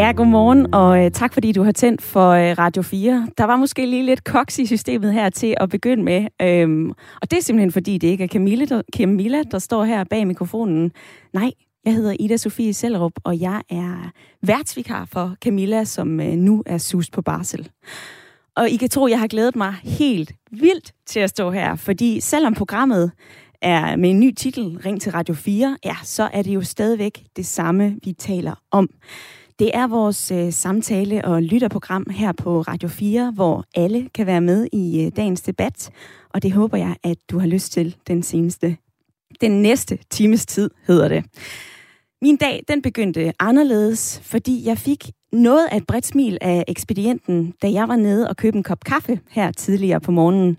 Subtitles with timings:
[0.00, 3.28] Ja, godmorgen, og øh, tak fordi du har tændt for øh, Radio 4.
[3.38, 7.30] Der var måske lige lidt koks i systemet her til at begynde med, øhm, og
[7.30, 10.92] det er simpelthen fordi, det ikke er Camilla der, Camilla, der står her bag mikrofonen.
[11.32, 11.50] Nej,
[11.84, 14.10] jeg hedder Ida Sofie Sellerup, og jeg er
[14.42, 17.68] værtsvikar for Camilla, som øh, nu er sus på barsel.
[18.60, 22.20] Og I kan tro, jeg har glædet mig helt vildt til at stå her, fordi
[22.20, 23.10] selvom programmet
[23.62, 27.24] er med en ny titel, Ring til Radio 4, ja, så er det jo stadigvæk
[27.36, 28.88] det samme, vi taler om.
[29.58, 34.40] Det er vores øh, samtale- og lytterprogram her på Radio 4, hvor alle kan være
[34.40, 35.90] med i øh, dagens debat,
[36.34, 38.76] og det håber jeg, at du har lyst til den seneste,
[39.40, 41.24] den næste times tid, hedder det.
[42.22, 47.54] Min dag, den begyndte anderledes, fordi jeg fik noget af et bredt smil af ekspedienten,
[47.62, 50.56] da jeg var nede og købte en kop kaffe her tidligere på morgenen.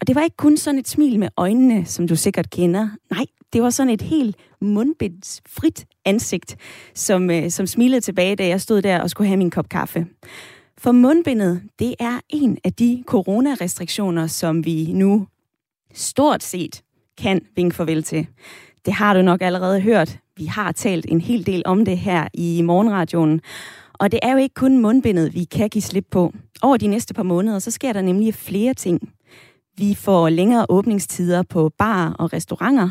[0.00, 2.88] Og det var ikke kun sådan et smil med øjnene, som du sikkert kender.
[3.10, 6.56] Nej, det var sådan et helt mundbindsfrit ansigt,
[6.94, 10.06] som, øh, som smilede tilbage, da jeg stod der og skulle have min kop kaffe.
[10.78, 15.26] For mundbindet, det er en af de coronarestriktioner, som vi nu
[15.94, 16.82] stort set
[17.18, 18.26] kan vinke farvel til.
[18.84, 20.18] Det har du nok allerede hørt.
[20.36, 23.40] Vi har talt en hel del om det her i morgenradioen.
[23.98, 26.32] Og det er jo ikke kun mundbindet, vi kan give slip på.
[26.62, 29.12] Over de næste par måneder, så sker der nemlig flere ting.
[29.76, 32.90] Vi får længere åbningstider på bar og restauranter.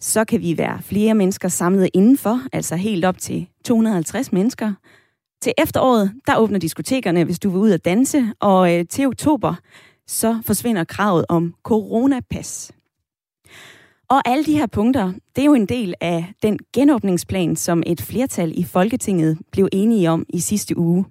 [0.00, 4.72] Så kan vi være flere mennesker samlet indenfor, altså helt op til 250 mennesker.
[5.42, 9.54] Til efteråret, der åbner diskotekerne, hvis du vil ud og danse, og øh, til oktober,
[10.06, 12.72] så forsvinder kravet om coronapas.
[14.10, 18.00] Og alle de her punkter, det er jo en del af den genåbningsplan, som et
[18.00, 21.04] flertal i Folketinget blev enige om i sidste uge.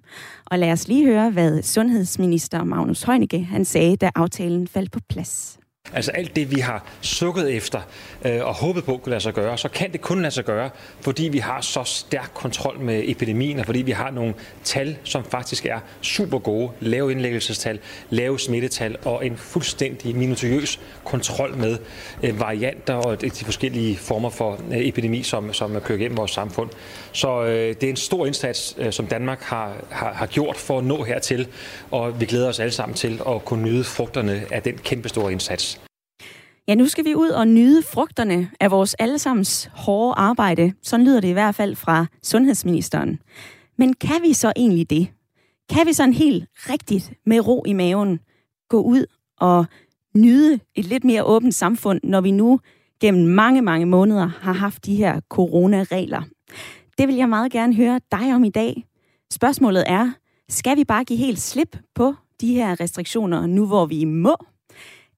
[0.46, 5.00] Og lad os lige høre, hvad sundhedsminister Magnus Heunicke han sagde, da aftalen faldt på
[5.08, 5.59] plads.
[5.94, 7.80] Altså alt det, vi har sukket efter
[8.24, 10.70] øh, og håbet på kunne lade sig gøre, så kan det kun lade sig gøre,
[11.00, 14.34] fordi vi har så stærk kontrol med epidemien, og fordi vi har nogle
[14.64, 16.70] tal, som faktisk er super gode.
[16.80, 17.78] Lave indlæggelsestal,
[18.10, 21.78] lave smittetal og en fuldstændig minutiøs kontrol med
[22.22, 26.70] øh, varianter og de forskellige former for øh, epidemi, som, som kører gennem vores samfund.
[27.12, 30.78] Så øh, det er en stor indsats, øh, som Danmark har, har, har gjort for
[30.78, 31.48] at nå hertil,
[31.90, 35.32] og vi glæder os alle sammen til at kunne nyde frugterne af den kæmpe store
[35.32, 35.79] indsats.
[36.70, 40.72] Ja, nu skal vi ud og nyde frugterne af vores allesammens hårde arbejde.
[40.82, 43.18] Sådan lyder det i hvert fald fra sundhedsministeren.
[43.78, 45.08] Men kan vi så egentlig det?
[45.68, 48.20] Kan vi sådan helt rigtigt med ro i maven
[48.68, 49.06] gå ud
[49.38, 49.66] og
[50.16, 52.60] nyde et lidt mere åbent samfund, når vi nu
[53.00, 56.22] gennem mange, mange måneder har haft de her coronaregler?
[56.98, 58.86] Det vil jeg meget gerne høre dig om i dag.
[59.32, 60.10] Spørgsmålet er,
[60.48, 64.36] skal vi bare give helt slip på de her restriktioner, nu hvor vi må?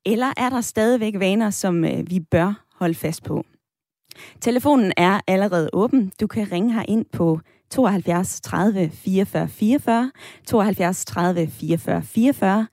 [0.06, 3.44] Eller er der stadigvæk vaner, som øh, vi bør holde fast på?
[4.40, 6.12] Telefonen er allerede åben.
[6.20, 7.40] Du kan ringe her ind på
[7.70, 10.12] 72 30 44 44,
[10.46, 12.66] 72 30 44 44.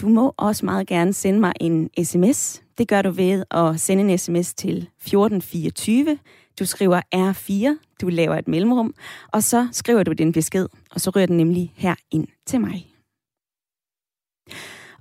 [0.00, 2.62] Du må også meget gerne sende mig en sms.
[2.78, 6.18] Det gør du ved at sende en sms til 1424.
[6.58, 8.94] Du skriver R4, du laver et mellemrum,
[9.32, 12.86] og så skriver du din besked, og så rører den nemlig her ind til mig.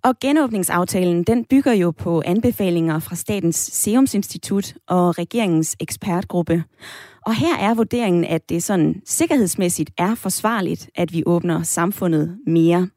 [0.04, 6.64] Og genåbningsaftalen, den bygger jo på anbefalinger fra Statens Serum Institut og regeringens ekspertgruppe.
[7.26, 12.90] Og her er vurderingen, at det sådan sikkerhedsmæssigt er forsvarligt, at vi åbner samfundet mere.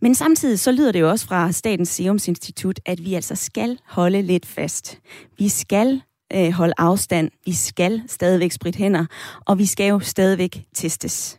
[0.00, 3.78] Men samtidig så lyder det jo også fra Statens Serum Institut, at vi altså skal
[3.86, 4.98] holde lidt fast.
[5.38, 6.02] Vi skal
[6.34, 9.06] øh, holde afstand, vi skal stadigvæk spritte hænder,
[9.46, 11.38] og vi skal jo stadigvæk testes.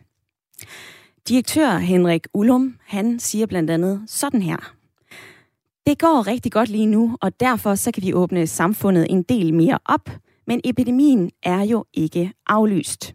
[1.28, 4.79] Direktør Henrik Ullum, han siger blandt andet sådan her.
[5.86, 9.54] Det går rigtig godt lige nu, og derfor så kan vi åbne samfundet en del
[9.54, 10.10] mere op,
[10.46, 13.14] men epidemien er jo ikke aflyst.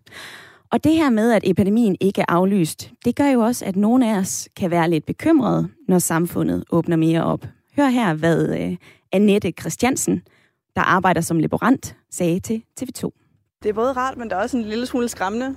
[0.71, 4.09] Og det her med, at epidemien ikke er aflyst, det gør jo også, at nogle
[4.09, 7.45] af os kan være lidt bekymrede, når samfundet åbner mere op.
[7.75, 8.77] Hør her, hvad øh,
[9.11, 10.21] Annette Christiansen,
[10.75, 13.09] der arbejder som laborant, sagde til TV2.
[13.63, 15.56] Det er både rart, men der er også en lille smule skræmmende,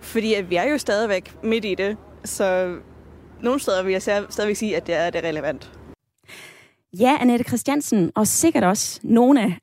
[0.00, 2.76] fordi at vi er jo stadigvæk midt i det, så
[3.42, 5.72] nogle steder vil jeg stadigvæk sige, at det er det relevant.
[6.98, 9.58] Ja, Annette Christiansen, og sikkert også nogle af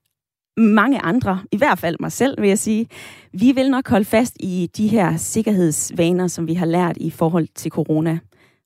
[0.57, 2.87] mange andre, i hvert fald mig selv, vil jeg sige.
[3.33, 7.47] Vi vil nok holde fast i de her sikkerhedsvaner, som vi har lært i forhold
[7.55, 8.19] til corona.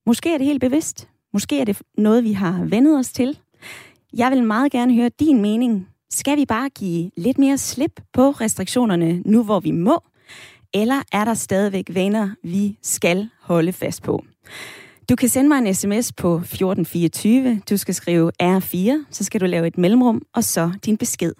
[0.05, 1.09] Måske er det helt bevidst.
[1.33, 3.37] Måske er det noget, vi har vendet os til.
[4.13, 5.87] Jeg vil meget gerne høre din mening.
[6.11, 10.03] Skal vi bare give lidt mere slip på restriktionerne, nu hvor vi må?
[10.73, 14.23] Eller er der stadigvæk vaner, vi skal holde fast på?
[15.09, 17.61] Du kan sende mig en sms på 1424.
[17.69, 21.33] Du skal skrive R4, så skal du lave et mellemrum, og så din besked.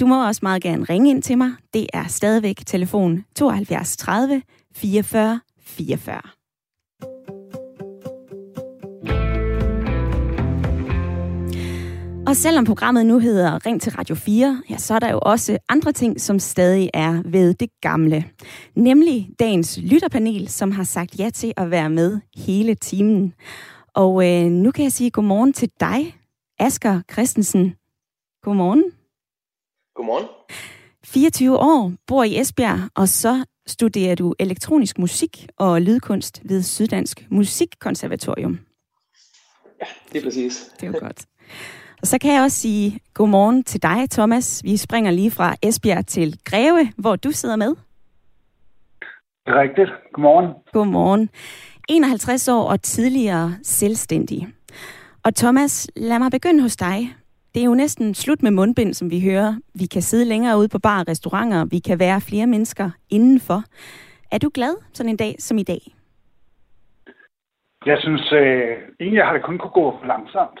[0.00, 1.52] Du må også meget gerne ringe ind til mig.
[1.74, 4.42] Det er stadigvæk telefon 72 30
[4.74, 6.35] 44 44.
[12.26, 15.58] Og selvom programmet nu hedder Ring til Radio 4, ja, så er der jo også
[15.68, 18.24] andre ting, som stadig er ved det gamle.
[18.74, 23.34] Nemlig dagens lytterpanel, som har sagt ja til at være med hele timen.
[23.94, 26.16] Og øh, nu kan jeg sige godmorgen til dig,
[26.58, 27.74] Asger Christensen.
[28.42, 28.84] Godmorgen.
[29.94, 30.26] Godmorgen.
[31.04, 37.26] 24 år, bor i Esbjerg, og så studerer du elektronisk musik og lydkunst ved Syddansk
[37.30, 38.58] Musikkonservatorium.
[39.80, 40.70] Ja, det er præcis.
[40.80, 41.26] Det er jo godt.
[42.06, 44.62] Og så kan jeg også sige godmorgen til dig, Thomas.
[44.64, 47.74] Vi springer lige fra Esbjerg til Greve, hvor du sidder med.
[49.48, 49.90] Rigtigt.
[50.12, 50.54] Godmorgen.
[50.72, 51.30] Godmorgen.
[51.88, 54.46] 51 år og tidligere selvstændig.
[55.24, 56.98] Og Thomas, lad mig begynde hos dig.
[57.54, 59.54] Det er jo næsten slut med mundbind, som vi hører.
[59.74, 61.64] Vi kan sidde længere ude på bar og restauranter.
[61.64, 63.62] Vi kan være flere mennesker indenfor.
[64.32, 65.82] Er du glad sådan en dag som i dag?
[67.86, 70.60] Jeg synes øh, egentlig, jeg har det kun kunne gå for langsomt.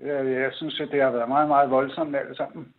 [0.00, 2.74] Jeg, jeg synes, at det har været meget, meget voldsomt alt sammen.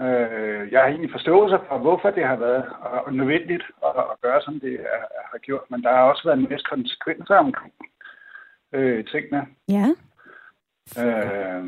[0.00, 2.64] Øh, jeg har egentlig forståelse for, hvorfor det har været
[3.12, 4.80] nødvendigt at, at gøre, som det
[5.30, 5.70] har gjort.
[5.70, 7.72] Men der har også været en masse konsekvenser omkring
[8.72, 9.46] øh, tingene.
[9.68, 9.86] Ja.
[11.02, 11.64] Øh,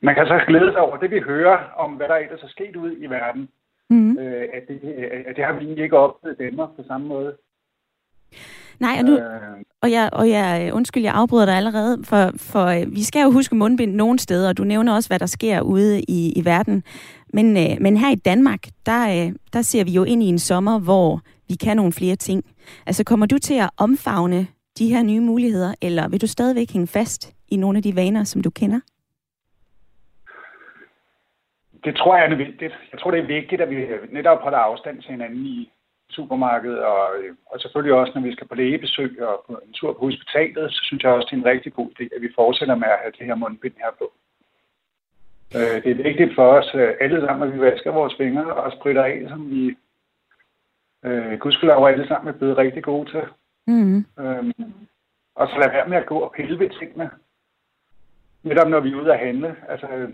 [0.00, 2.76] man kan så glæde sig over det, vi hører om, hvad der ellers er sket
[2.76, 3.48] ud i verden.
[3.90, 4.18] Mm.
[4.18, 4.80] Øh, at, det,
[5.26, 7.36] at det har vi ikke oplevet i Danmark på samme måde.
[8.78, 9.40] Nej, og, nu, øh,
[9.82, 13.30] og, jeg, og jeg, undskyld, jeg afbryder dig allerede, for, for øh, vi skal jo
[13.30, 16.82] huske mundbind nogle steder, og du nævner også, hvad der sker ude i, i verden.
[17.32, 20.38] Men, øh, men her i Danmark, der, øh, der ser vi jo ind i en
[20.38, 22.44] sommer, hvor vi kan nogle flere ting.
[22.86, 24.46] Altså kommer du til at omfavne
[24.78, 28.24] de her nye muligheder, eller vil du stadigvæk hænge fast i nogle af de vaner,
[28.24, 28.80] som du kender?
[31.84, 32.74] Det tror jeg er nødvendigt.
[32.92, 33.76] Jeg tror, det er vigtigt, at vi
[34.12, 35.70] netop holder afstand til hinanden i
[36.16, 37.00] supermarkedet, og,
[37.50, 40.80] og selvfølgelig også, når vi skal på lægebesøg og på en tur på hospitalet, så
[40.84, 43.12] synes jeg også, det er en rigtig god idé, at vi fortsætter med at have
[43.18, 44.06] det her mundbind her på.
[45.56, 48.72] Øh, det er vigtigt for os øh, alle sammen, at vi vasker vores fingre og
[48.72, 49.76] spritter af, som vi
[51.04, 53.24] øh, gudskelov alle sammen er blevet rigtig gode til.
[53.66, 53.96] Mm.
[54.20, 54.52] Øhm,
[55.34, 57.10] og så lad være med at gå og pille ved tingene.
[58.42, 59.56] Netop når vi er ude at handle.
[59.68, 60.08] Altså,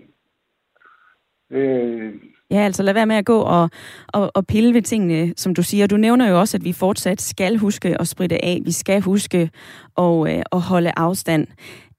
[1.51, 2.15] øh,
[2.51, 3.71] ja, altså lad være med at gå og,
[4.09, 5.87] og, og pille ved tingene, som du siger.
[5.87, 8.61] Du nævner jo også, at vi fortsat skal huske at spritte af.
[8.65, 9.51] Vi skal huske
[9.99, 11.47] at, øh, at holde afstand.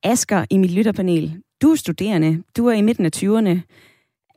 [0.03, 2.44] Asker i mit lytterpanel, du er studerende.
[2.57, 3.62] Du er i midten af 20'erne.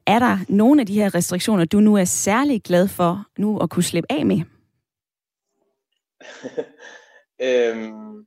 [0.07, 3.71] Er der nogle af de her restriktioner, du nu er særlig glad for nu at
[3.71, 4.37] kunne slippe af med?
[7.47, 8.27] øhm,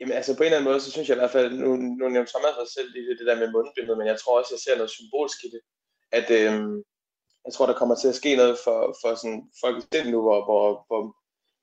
[0.00, 2.08] jamen altså på en eller anden måde, så synes jeg i hvert fald, nu, nu
[2.08, 4.76] nævnte Thomas sig selv lige det der med mundbindet, men jeg tror også, jeg ser
[4.76, 5.60] noget symbolsk i det.
[6.18, 6.82] At øhm,
[7.48, 10.38] jeg tror, der kommer til at ske noget for, for sådan, folk i nu, hvor,
[10.48, 11.00] hvor, hvor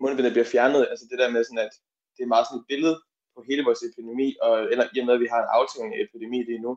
[0.02, 0.88] mundbindet bliver fjernet.
[0.92, 1.74] Altså det der med sådan, at
[2.16, 2.96] det er meget sådan et billede
[3.36, 6.40] på hele vores epidemi, og eller i og med, at vi har en aftagende epidemi
[6.50, 6.72] lige nu,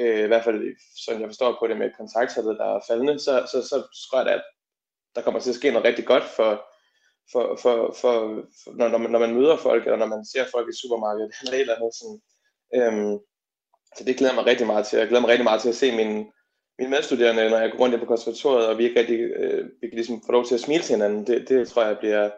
[0.00, 0.58] øh, i hvert fald
[1.04, 4.18] sådan jeg forstår på det med kontakttallet, der er faldende, så, så, så, så tror
[4.22, 4.44] jeg, at
[5.14, 6.50] der kommer til at ske noget rigtig godt for,
[7.32, 8.14] for, for, for,
[8.62, 11.32] for når, når, man, når man møder folk, eller når man ser folk i supermarkedet,
[11.40, 12.18] eller et eller andet sådan.
[12.76, 13.14] Øhm,
[13.96, 14.98] så det glæder mig rigtig meget til.
[14.98, 16.18] Jeg glæder mig rigtig meget til at se mine,
[16.78, 19.96] mine medstuderende, når jeg går rundt på konservatoriet, og vi ikke rigtig øh, vi kan
[19.96, 21.26] ligesom få lov til at smile til hinanden.
[21.26, 22.30] Det, det tror jeg bliver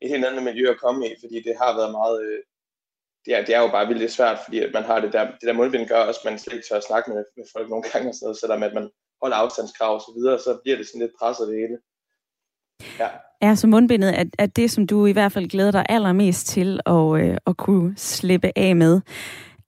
[0.00, 2.22] et helt andet miljø at komme i, fordi det har været meget...
[2.22, 2.40] Øh,
[3.24, 5.46] det, er, det er jo bare vildt svært, fordi at man har det der, det
[5.48, 7.84] der mundbind gør også, at man slet ikke tør at snakke med, med folk nogle
[7.90, 8.90] gange, og sådan noget, selvom at man
[9.22, 11.78] holder afstandskrav og så videre, så bliver det sådan lidt presset det hele.
[12.98, 13.08] Ja.
[13.42, 16.80] Ja, så mundbindet at, er det, som du i hvert fald glæder dig allermest til
[16.86, 19.00] at, øh, at kunne slippe af med.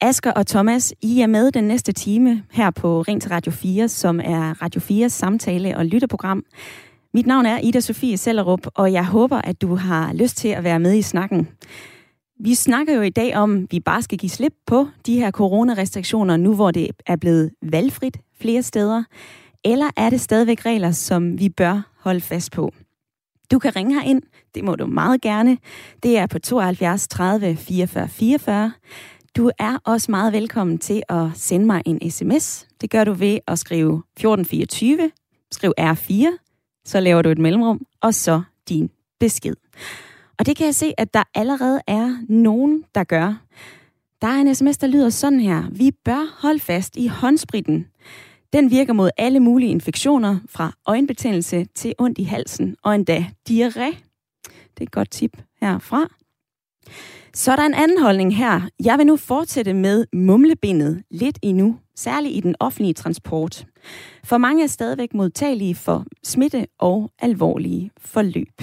[0.01, 3.89] Asker og Thomas, I er med den næste time her på Ring til Radio 4,
[3.89, 6.45] som er Radio 4's samtale- og lytteprogram.
[7.15, 10.65] Mit navn er Ida Sofie Sellerup, og jeg håber, at du har lyst til at
[10.65, 11.49] være med i snakken.
[12.41, 15.31] Vi snakker jo i dag om, at vi bare skal give slip på de her
[15.31, 19.05] coronarestriktioner, nu hvor det er blevet valgfrit flere steder.
[19.65, 22.73] Eller er det stadigvæk regler, som vi bør holde fast på?
[23.51, 24.23] Du kan ringe ind.
[24.55, 25.59] Det må du meget gerne.
[26.03, 28.73] Det er på 72 30 44 44.
[29.37, 32.69] Du er også meget velkommen til at sende mig en sms.
[32.81, 35.11] Det gør du ved at skrive 1424,
[35.53, 36.27] skriv R4,
[36.85, 39.55] så laver du et mellemrum, og så din besked.
[40.39, 43.35] Og det kan jeg se, at der allerede er nogen, der gør.
[44.23, 45.65] Der er en sms, der lyder sådan her.
[45.71, 47.87] Vi bør holde fast i håndspritten.
[48.53, 53.97] Den virker mod alle mulige infektioner, fra øjenbetændelse til ondt i halsen og endda diarré.
[54.45, 56.09] Det er et godt tip herfra.
[57.35, 58.61] Så er der en anden holdning her.
[58.85, 63.67] Jeg vil nu fortsætte med mumlebindet lidt endnu, særligt i den offentlige transport.
[64.25, 68.63] For mange er stadigvæk modtagelige for smitte og alvorlige forløb.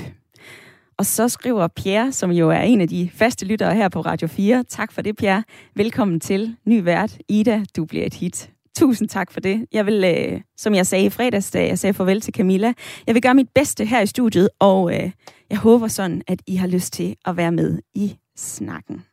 [0.97, 4.27] Og så skriver Pierre, som jo er en af de faste lyttere her på Radio
[4.27, 4.63] 4.
[4.63, 5.43] Tak for det, Pierre.
[5.75, 7.17] Velkommen til ny vært.
[7.29, 8.49] Ida, du bliver et hit.
[8.77, 9.65] Tusind tak for det.
[9.71, 12.73] Jeg vil, øh, som jeg sagde i fredags, da jeg sagde farvel til Camilla,
[13.07, 15.11] jeg vil gøre mit bedste her i studiet, og øh,
[15.49, 19.03] jeg håber sådan, at I har lyst til at være med i snakken.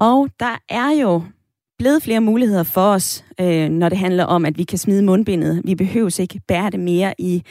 [0.00, 1.22] Og der er jo
[1.78, 5.62] blevet flere muligheder for os, øh, når det handler om, at vi kan smide mundbindet.
[5.64, 7.42] Vi behøver ikke bære det mere i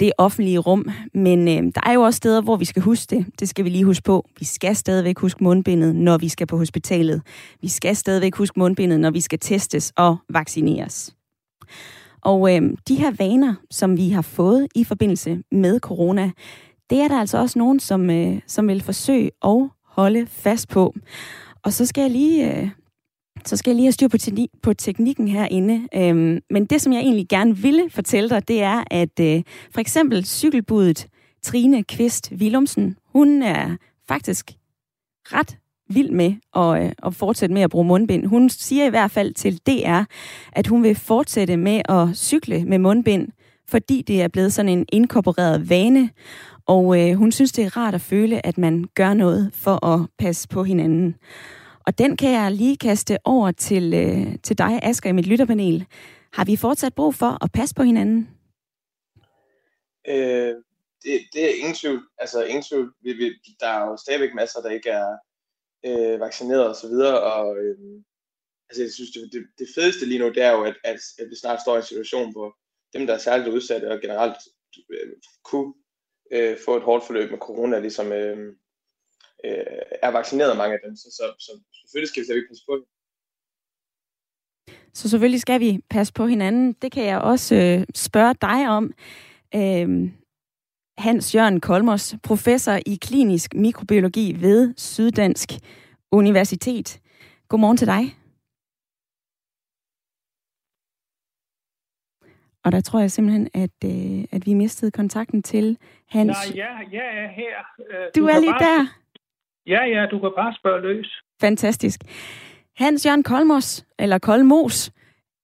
[0.00, 3.26] det offentlige rum, men øh, der er jo også steder, hvor vi skal huske det.
[3.40, 4.28] Det skal vi lige huske på.
[4.38, 7.22] Vi skal stadigvæk huske mundbindet, når vi skal på hospitalet.
[7.60, 11.14] Vi skal stadigvæk huske mundbindet, når vi skal testes og vaccineres.
[12.24, 16.30] Og øh, de her vaner, som vi har fået i forbindelse med corona,
[16.90, 20.94] det er der altså også nogen, som, øh, som vil forsøge at holde fast på.
[21.62, 22.68] Og så skal jeg lige øh,
[23.44, 25.88] så skal jeg lige have styr på, te- på teknikken herinde.
[25.94, 29.80] Øhm, men det, som jeg egentlig gerne ville fortælle dig, det er, at øh, for
[29.80, 31.06] eksempel cykelbudet
[31.42, 33.76] Trine Kvist Willumsen, hun er
[34.08, 34.50] faktisk
[35.24, 38.26] ret vild med at, øh, at fortsætte med at bruge mundbind.
[38.26, 40.02] Hun siger i hvert fald til DR,
[40.52, 43.28] at hun vil fortsætte med at cykle med mundbind,
[43.68, 46.10] fordi det er blevet sådan en inkorporeret vane,
[46.66, 50.08] og øh, hun synes, det er rart at føle, at man gør noget for at
[50.18, 51.14] passe på hinanden.
[51.86, 55.86] Og den kan jeg lige kaste over til, øh, til dig, Asger, i mit lytterpanel.
[56.32, 58.28] Har vi fortsat brug for at passe på hinanden?
[60.08, 60.54] Øh,
[61.02, 62.02] det, det er ingen tvivl.
[62.18, 62.94] Altså ingen tvivl.
[63.02, 63.24] Vi, vi,
[63.60, 65.16] der er jo stadigvæk masser, der ikke er
[65.86, 66.94] øh, vaccineret osv.
[67.16, 67.76] Og, og øh,
[68.68, 71.26] altså, jeg synes, det, det, det fedeste lige nu, det er jo, at, at, at
[71.30, 72.56] vi snart står i en situation, hvor
[72.94, 74.36] dem, der er særligt udsatte og generelt
[74.90, 75.12] øh,
[75.44, 75.74] kunne
[76.30, 78.38] øh, få et hårdt forløb med corona, ligesom øh,
[79.44, 80.96] øh, er vaccineret mange af dem.
[80.96, 82.86] Så, så, så selvfølgelig skal vi stadigvæk passe på
[84.94, 86.72] Så selvfølgelig skal vi passe på hinanden.
[86.72, 88.92] Det kan jeg også øh, spørge dig om.
[89.54, 90.12] Øhm,
[90.98, 95.48] Hans Jørgen Kolmos, professor i klinisk mikrobiologi ved Syddansk
[96.12, 97.00] Universitet.
[97.48, 98.02] Godmorgen til dig.
[102.64, 106.28] Og der tror jeg simpelthen, at, øh, at vi mistede kontakten til Hans.
[106.28, 107.56] Nej, ja, jeg er her.
[107.90, 108.78] Øh, du, du er lige bare...
[108.78, 108.86] der.
[109.66, 111.20] Ja, ja, du kan bare spørge løs.
[111.40, 112.00] Fantastisk.
[112.76, 114.90] Hans Jørgen Kolmos, eller Kolmos,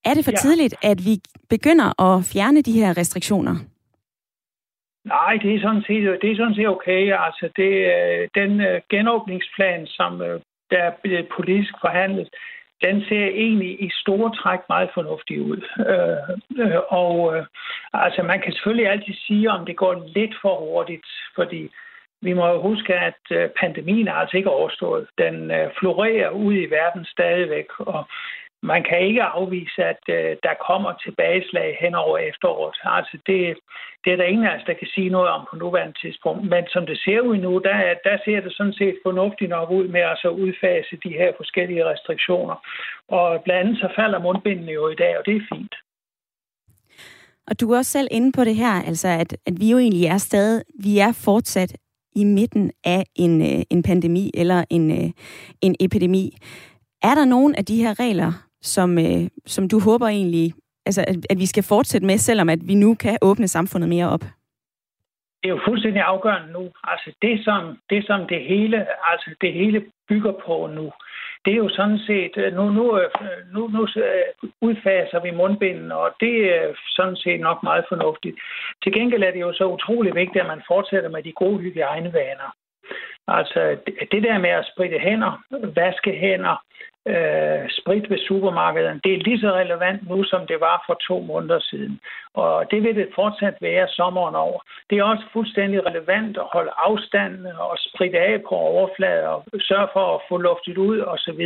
[0.05, 0.37] er det for ja.
[0.37, 3.55] tidligt, at vi begynder at fjerne de her restriktioner?
[5.05, 7.13] Nej, det er sådan set, det er sådan set okay.
[7.25, 10.41] Altså, det, øh, den øh, genåbningsplan, som øh,
[10.71, 12.29] der er politisk forhandlet,
[12.83, 15.61] den ser egentlig i store træk meget fornuftig ud.
[16.89, 17.45] Og
[17.93, 21.05] altså, man kan selvfølgelig altid sige, om det går lidt for hurtigt,
[21.35, 21.69] fordi
[22.21, 25.07] vi må jo huske, at pandemien er altså ikke overstået.
[25.17, 28.07] Den florerer ud i verden stadigvæk, og
[28.63, 32.77] man kan ikke afvise, at øh, der kommer tilbageslag hen over efteråret.
[32.83, 33.57] Altså det,
[34.03, 36.49] det er der ingen af os, der kan sige noget om på nuværende tidspunkt.
[36.53, 39.87] Men som det ser ud nu, der, der ser det sådan set fornuftigt nok ud
[39.87, 42.55] med altså at så udfase de her forskellige restriktioner.
[43.07, 45.75] Og blandt andet så falder mundbindene jo i dag, og det er fint.
[47.47, 50.05] Og du er også selv inde på det her, altså at, at vi jo egentlig
[50.05, 51.75] er stadig, vi er fortsat
[52.15, 55.09] i midten af en, øh, en pandemi eller en, øh,
[55.61, 56.37] en epidemi.
[57.01, 60.53] Er der nogen af de her regler, som, øh, som du håber egentlig,
[60.85, 64.09] altså at, at vi skal fortsætte med, selvom at vi nu kan åbne samfundet mere
[64.09, 64.23] op?
[65.43, 66.71] Det er jo fuldstændig afgørende nu.
[66.83, 68.77] Altså det, som det, som det hele,
[69.11, 70.91] altså det hele bygger på nu,
[71.45, 73.09] det er jo sådan set, øh, nu, nu, øh,
[73.53, 78.35] nu, nu øh, udfaser vi mundbinden, og det er sådan set nok meget fornuftigt.
[78.83, 82.49] Til gengæld er det jo så utrolig vigtigt, at man fortsætter med de gode hygiejnevaner.
[83.27, 83.77] Altså
[84.11, 85.43] det der med at spritte hænder,
[85.75, 86.55] vaske hænder,
[87.07, 91.19] øh, sprit ved supermarkederne, det er lige så relevant nu, som det var for to
[91.19, 91.99] måneder siden.
[92.33, 94.59] Og det vil det fortsat være sommeren over.
[94.89, 99.87] Det er også fuldstændig relevant at holde afstanden og spritte af på overflader og sørge
[99.93, 101.43] for at få luftet ud osv.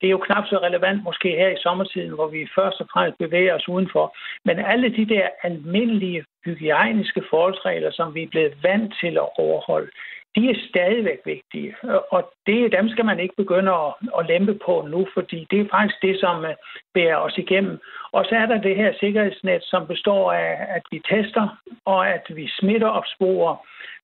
[0.00, 3.18] Det er jo knap så relevant måske her i sommertiden, hvor vi først og fremmest
[3.18, 4.16] bevæger os udenfor.
[4.44, 9.90] Men alle de der almindelige hygiejniske forholdsregler, som vi er blevet vant til at overholde,
[10.36, 11.74] de er stadigvæk vigtige,
[12.10, 15.68] og det, dem skal man ikke begynde at, at lempe på nu, fordi det er
[15.70, 16.54] faktisk det, som øh,
[16.94, 17.78] bærer os igennem.
[18.12, 22.26] Og så er der det her sikkerhedsnet, som består af, at vi tester, og at
[22.28, 23.56] vi smitter opsporer,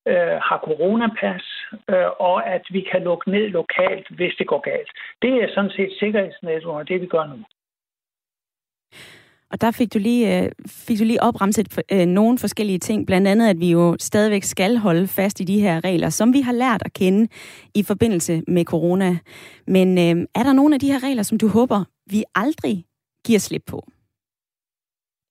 [0.06, 1.44] øh, har coronapas,
[1.90, 4.90] øh, og at vi kan lukke ned lokalt, hvis det går galt.
[5.22, 7.44] Det er sådan set sikkerhedsnet under det, vi gør nu.
[9.52, 10.50] Og der fik du lige, øh,
[10.86, 14.76] fik du lige opremset øh, nogle forskellige ting, blandt andet at vi jo stadigvæk skal
[14.76, 17.28] holde fast i de her regler, som vi har lært at kende
[17.74, 19.18] i forbindelse med corona.
[19.66, 22.84] Men øh, er der nogle af de her regler, som du håber, vi aldrig
[23.26, 23.78] giver slip på?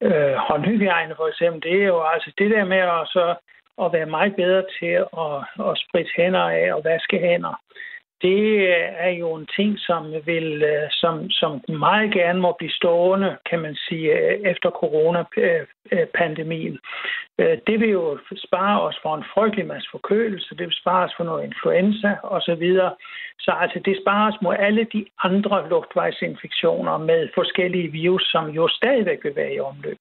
[0.02, 3.36] Øh, håndhygiejne for eksempel, det er jo altså det der med at, så,
[3.84, 4.94] at være meget bedre til
[5.26, 5.36] at,
[5.70, 7.56] at spritte hænder af og vaske hænder
[8.22, 8.70] det
[9.06, 13.60] er jo en ting, som vil, øh, som, som meget gerne må blive stående, kan
[13.60, 16.80] man sige, øh, efter coronapandemien.
[17.40, 21.14] Øh, det vil jo spare os for en frygtelig masse forkølelse, det vil spare os
[21.18, 22.80] for noget influenza osv.
[23.40, 28.68] Så altså, det sparer os mod alle de andre luftvejsinfektioner med forskellige virus, som jo
[28.68, 30.00] stadigvæk vil være i omløb.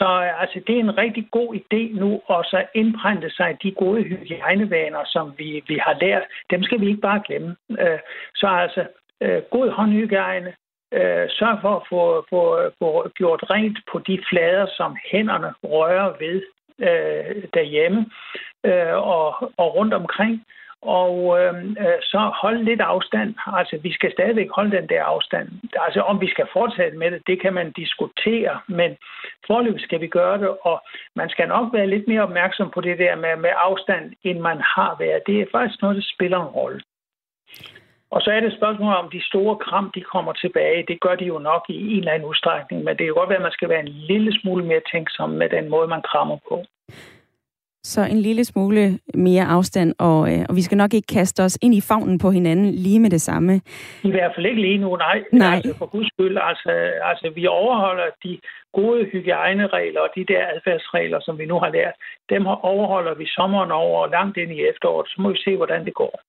[0.00, 0.08] Så
[0.42, 5.02] altså, det er en rigtig god idé nu at så indprænte sig de gode hygiejnevaner,
[5.04, 6.22] som vi, vi har lært.
[6.50, 7.56] Dem skal vi ikke bare glemme.
[7.70, 7.98] Øh,
[8.34, 8.86] så altså,
[9.20, 10.52] øh, god håndhygiejne,
[10.92, 16.12] øh, sørg for at få, få, få gjort rent på de flader, som hænderne rører
[16.20, 16.42] ved
[17.54, 18.06] derhjemme
[18.94, 20.44] og, og rundt omkring
[20.82, 23.34] og øhm, øh, så holde lidt afstand.
[23.46, 25.48] Altså, vi skal stadigvæk holde den der afstand.
[25.76, 28.96] Altså, om vi skal fortsætte med det, det kan man diskutere, men
[29.46, 30.82] forløbet skal vi gøre det, og
[31.16, 34.60] man skal nok være lidt mere opmærksom på det der med, med afstand, end man
[34.60, 35.22] har været.
[35.26, 36.80] Det er faktisk noget, der spiller en rolle.
[38.10, 40.84] Og så er det et spørgsmål om, de store kram, de kommer tilbage.
[40.88, 43.42] Det gør de jo nok i en eller anden udstrækning, men det kan godt være,
[43.42, 46.64] at man skal være en lille smule mere tænksom med den måde, man krammer på.
[47.84, 51.58] Så en lille smule mere afstand, og, øh, og vi skal nok ikke kaste os
[51.62, 53.60] ind i favnen på hinanden lige med det samme.
[54.02, 55.22] I hvert fald ikke lige nu, nej.
[55.32, 55.54] nej.
[55.54, 56.70] Altså, for guds skyld, altså,
[57.10, 58.38] altså vi overholder de
[58.74, 61.94] gode hygiejneregler og de der adfærdsregler, som vi nu har lært.
[62.30, 65.08] Dem overholder vi sommeren over og langt ind i efteråret.
[65.08, 66.20] Så må vi se, hvordan det går.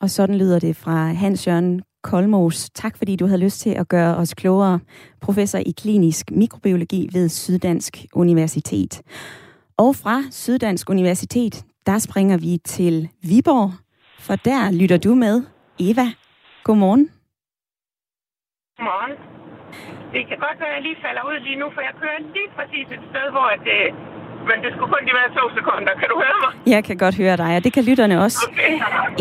[0.00, 2.70] Og sådan lyder det fra Hans Jørgen Kolmos.
[2.70, 4.80] Tak fordi du havde lyst til at gøre os klogere.
[5.22, 9.02] Professor i klinisk mikrobiologi ved Syddansk Universitet.
[9.84, 11.54] Og fra Syddansk Universitet,
[11.86, 13.70] der springer vi til Viborg,
[14.26, 15.36] for der lytter du med.
[15.88, 16.06] Eva,
[16.66, 17.04] godmorgen.
[18.76, 19.14] Godmorgen.
[20.14, 22.50] Det kan godt være, at jeg lige falder ud lige nu, for jeg kører lige
[22.56, 25.92] præcis et sted, hvor det, øh, men det skulle kun lige være to sekunder.
[26.00, 26.52] Kan du høre mig?
[26.74, 28.38] Jeg kan godt høre dig, og det kan lytterne også.
[28.48, 28.72] Okay.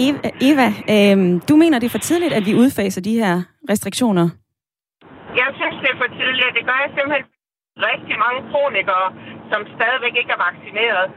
[0.05, 1.17] Eva, Eva øh,
[1.49, 3.33] du mener, det er for tidligt, at vi udfaser de her
[3.71, 4.27] restriktioner?
[5.41, 6.51] Jeg synes, det er for tidligt.
[6.57, 7.25] Det gør jeg simpelthen
[7.89, 9.05] rigtig mange kronikere,
[9.51, 11.07] som stadigvæk ikke er vaccineret,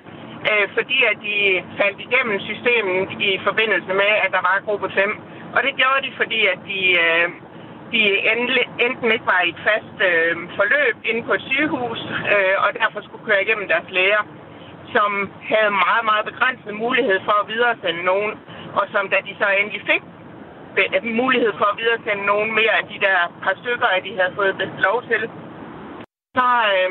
[0.51, 1.37] øh, fordi at de
[1.81, 5.21] faldt igennem systemet i forbindelse med, at der var gruppe 5.
[5.55, 7.27] Og det gjorde de, fordi at de, øh,
[7.93, 8.01] de
[8.87, 12.01] enten ikke var i et fast øh, forløb inde på et sygehus,
[12.33, 14.23] øh, og derfor skulle køre igennem deres læger,
[14.95, 15.11] som
[15.53, 18.33] havde meget, meget begrænset mulighed for at videresende nogen,
[18.79, 20.03] og som da de så endelig fik
[20.81, 24.33] øh, mulighed for at videresende nogen mere af de der par stykker, at de havde
[24.39, 24.55] fået
[24.89, 25.23] lov til,
[26.39, 26.91] så, øh,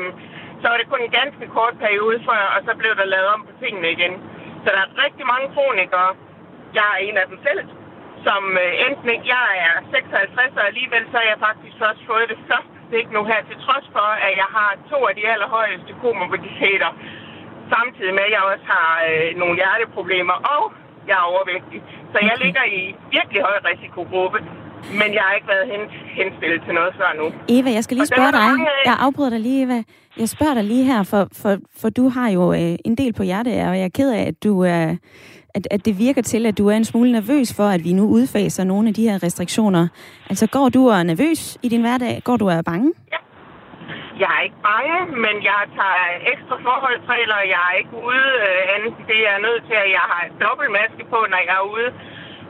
[0.60, 3.40] så var det kun en ganske kort periode før, og så blev der lavet om
[3.48, 4.14] på tingene igen.
[4.62, 6.10] Så der er rigtig mange kronikere.
[6.78, 7.62] Jeg er en af dem selv,
[8.26, 12.26] som øh, enten ikke, jeg er 56, og alligevel så er jeg faktisk først fået
[12.32, 15.92] det første stik nu her, til trods for, at jeg har to af de allerhøjeste
[16.02, 16.90] komorbiditeter,
[17.74, 20.64] samtidig med, at jeg også har øh, nogle hjerteproblemer, og
[21.08, 21.78] jeg er overvægtig.
[22.12, 22.80] Så jeg ligger i
[23.16, 24.38] virkelig høj risikogruppe.
[25.00, 25.82] Men jeg har ikke været hen,
[26.20, 27.26] henstillet til noget før nu.
[27.56, 28.46] Eva, jeg skal lige spørge dig.
[28.90, 29.78] Jeg afbryder dig lige, Eva.
[30.18, 33.22] Jeg spørger dig lige her, for, for, for du har jo øh, en del på
[33.22, 34.96] hjertet, og jeg er ked af, at du øh,
[35.54, 38.04] At, at det virker til, at du er en smule nervøs for, at vi nu
[38.18, 39.84] udfaser nogle af de her restriktioner.
[40.30, 42.14] Altså, går du og er nervøs i din hverdag?
[42.28, 42.88] Går du og er bange?
[43.14, 43.20] Ja.
[44.22, 47.38] Jeg er ikke bange, men jeg tager ekstra forholdsregler.
[47.54, 51.18] Jeg er ikke ude øh, andet det er nødt til, at jeg har dobbeltmaske på,
[51.32, 51.90] når jeg er ude,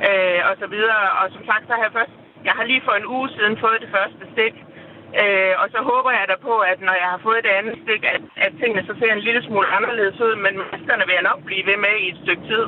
[0.09, 1.03] øh, og så videre.
[1.21, 2.15] Og som sagt, så har jeg først
[2.49, 4.55] jeg har lige for en uge siden fået det første stik,
[5.23, 8.03] øh, og så håber jeg da på, at når jeg har fået det andet stik,
[8.15, 11.41] at, at tingene så ser en lille smule anderledes ud, men maskerne vil jeg nok
[11.49, 12.65] blive ved med i et stykke tid.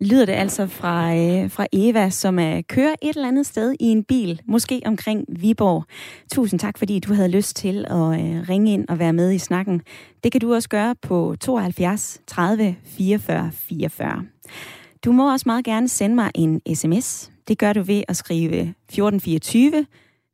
[0.00, 3.84] Lyder det altså fra, øh, fra Eva, som er kører et eller andet sted i
[3.84, 5.84] en bil, måske omkring Viborg.
[6.32, 9.38] Tusind tak, fordi du havde lyst til at øh, ringe ind og være med i
[9.38, 9.82] snakken.
[10.24, 14.24] Det kan du også gøre på 72 30 44 44.
[15.04, 17.30] Du må også meget gerne sende mig en sms.
[17.48, 19.86] Det gør du ved at skrive 1424.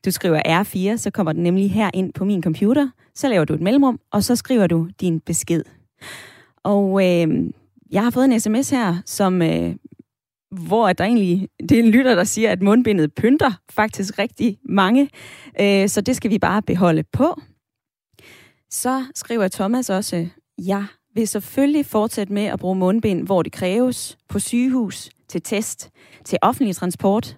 [0.04, 2.88] Du skriver R4, så kommer den nemlig her ind på min computer.
[3.14, 5.64] Så laver du et mellemrum, og så skriver du din besked.
[6.62, 7.50] Og øh,
[7.90, 9.74] jeg har fået en sms her, som, øh,
[10.50, 15.10] hvor der egentlig, det er en lytter, der siger, at mundbindet pynter faktisk rigtig mange.
[15.60, 17.40] Øh, så det skal vi bare beholde på.
[18.70, 20.26] Så skriver Thomas også,
[20.58, 25.90] jeg vil selvfølgelig fortsætte med at bruge mundbind, hvor det kræves, på sygehus, til test,
[26.24, 27.36] til offentlig transport.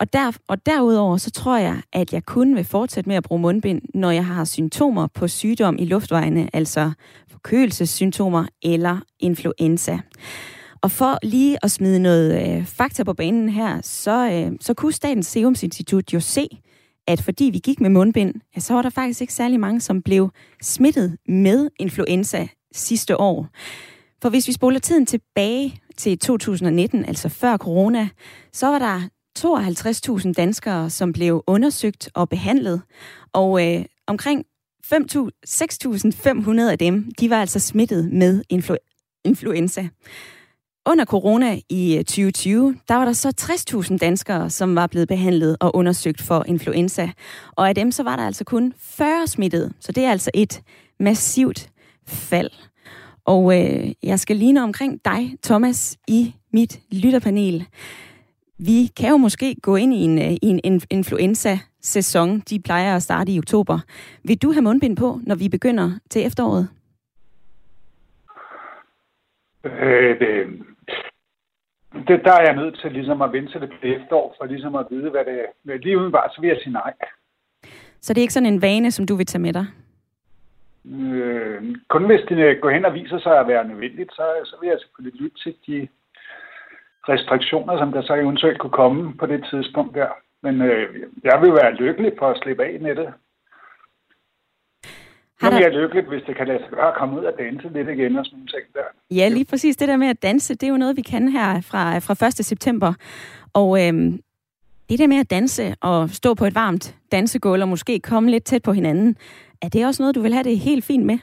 [0.00, 3.40] Og, der, og derudover så tror jeg, at jeg kun vil fortsætte med at bruge
[3.40, 6.92] mundbind, når jeg har symptomer på sygdom i luftvejene, altså
[7.30, 9.98] forkølelsessymptomer eller influenza.
[10.82, 14.92] Og for lige at smide noget øh, fakta på banen her, så, øh, så kunne
[14.92, 16.48] Statens Serum Institut jo se,
[17.06, 20.02] at fordi vi gik med mundbind, ja, så var der faktisk ikke særlig mange, som
[20.02, 20.30] blev
[20.62, 23.48] smittet med influenza sidste år.
[24.22, 28.08] For hvis vi spoler tiden tilbage til 2019, altså før corona,
[28.52, 32.82] så var der 52.000 danskere, som blev undersøgt og behandlet,
[33.32, 34.44] og øh, omkring
[34.94, 39.88] 6.500 af dem, de var altså smittet med influ- influenza.
[40.86, 43.32] Under corona i øh, 2020, der var der så
[43.90, 47.10] 60.000 danskere, som var blevet behandlet og undersøgt for influenza.
[47.52, 49.72] Og af dem så var der altså kun 40 smittede.
[49.80, 50.62] Så det er altså et
[51.00, 51.70] massivt
[52.06, 52.50] fald.
[53.24, 57.66] Og øh, jeg skal lige omkring dig, Thomas, i mit lytterpanel.
[58.68, 62.38] Vi kan jo måske gå ind i en, øh, i en influenza-sæson.
[62.38, 63.78] De plejer at starte i oktober.
[64.24, 66.68] Vil du have mundbind på, når vi begynder til efteråret?
[69.64, 70.30] Øh, det,
[72.08, 74.86] det, der er jeg nødt til ligesom at vente til det efterår, for ligesom at
[74.90, 75.78] vide, hvad det er.
[75.78, 76.92] Lige udenbart, så vil jeg sige nej.
[78.00, 79.66] Så det er ikke sådan en vane, som du vil tage med dig?
[80.84, 84.68] Øh, kun hvis det går hen og viser sig at være nødvendigt, så, så vil
[84.68, 85.88] jeg selvfølgelig lytte til de
[87.08, 90.08] restriktioner, som der så eventuelt kunne komme på det tidspunkt der.
[90.42, 90.86] Men øh,
[91.24, 93.08] jeg vil være lykkelig for at slippe af med det.
[95.40, 95.58] Har der...
[95.58, 97.88] Jeg er lykkelig, hvis det kan lade sig gøre at komme ud og danse lidt
[97.88, 98.86] igen og sådan nogle ting der.
[99.10, 99.76] Ja, lige præcis.
[99.76, 102.32] Det der med at danse, det er jo noget, vi kan her fra, fra 1.
[102.32, 102.92] september.
[103.54, 104.20] Og øhm,
[104.88, 108.44] det der med at danse og stå på et varmt dansegulv og måske komme lidt
[108.44, 109.16] tæt på hinanden,
[109.62, 111.18] er det også noget, du vil have det helt fint med?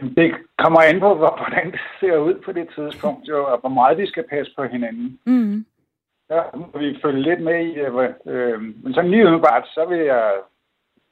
[0.00, 3.98] Det kommer an på, hvordan det ser ud på det tidspunkt, jo, og hvor meget
[3.98, 5.18] vi skal passe på hinanden.
[5.26, 5.66] Mm.
[6.30, 7.70] Ja, må vi følge lidt med i.
[7.72, 7.92] Øh,
[8.26, 10.32] øh, men sådan lige umiddelbart, så vil jeg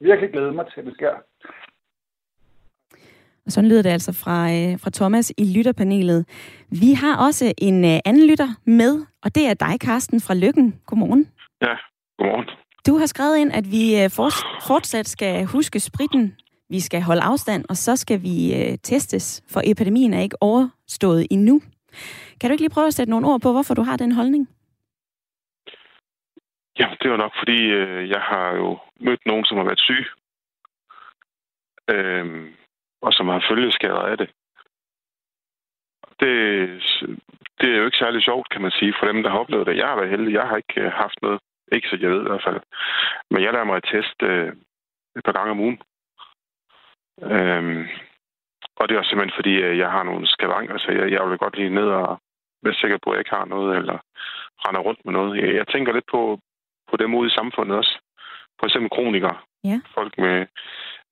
[0.00, 1.14] virkelig glæde mig til, at det sker.
[3.46, 6.26] Og sådan lyder det altså fra, øh, fra Thomas i lytterpanelet.
[6.70, 10.80] Vi har også en øh, anden lytter med, og det er dig, Karsten fra Lykken.
[10.86, 11.28] Godmorgen.
[11.62, 11.74] Ja,
[12.18, 12.48] godmorgen.
[12.86, 14.10] Du har skrevet ind, at vi øh,
[14.68, 16.36] fortsat skal huske spritten,
[16.70, 21.26] vi skal holde afstand, og så skal vi øh, testes, for epidemien er ikke overstået
[21.30, 21.60] endnu.
[22.40, 24.48] Kan du ikke lige prøve at sætte nogle ord på, hvorfor du har den holdning?
[26.78, 30.06] Ja, det var nok, fordi øh, jeg har jo mødt nogen, som har været syge,
[31.90, 32.52] øh,
[33.02, 34.30] og som har følgeskader af det.
[36.20, 36.30] det.
[37.60, 39.76] Det er jo ikke særlig sjovt, kan man sige, for dem, der har oplevet det.
[39.76, 40.34] Jeg har været heldig.
[40.34, 41.40] Jeg har ikke øh, haft noget.
[41.72, 42.60] Ikke så jeg ved i hvert fald.
[43.30, 44.52] Men jeg lader mig teste øh,
[45.16, 45.78] et par gange om ugen.
[47.22, 47.86] Øhm,
[48.76, 51.38] og det er også simpelthen fordi, øh, jeg har nogle skavanker, så jeg, jeg vil
[51.38, 52.20] godt lige ned og
[52.62, 53.98] være sikker på, at jeg ikke har noget, eller
[54.64, 55.42] render rundt med noget.
[55.42, 56.40] Jeg, jeg tænker lidt på,
[56.90, 57.98] på dem ude i samfundet også.
[58.58, 59.36] For eksempel kronikere.
[59.64, 59.80] Ja.
[59.94, 60.46] Folk med,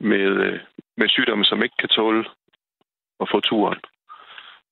[0.01, 0.61] med, øh,
[0.97, 2.25] med sygdomme, som ikke kan tåle
[3.21, 3.81] at få turen.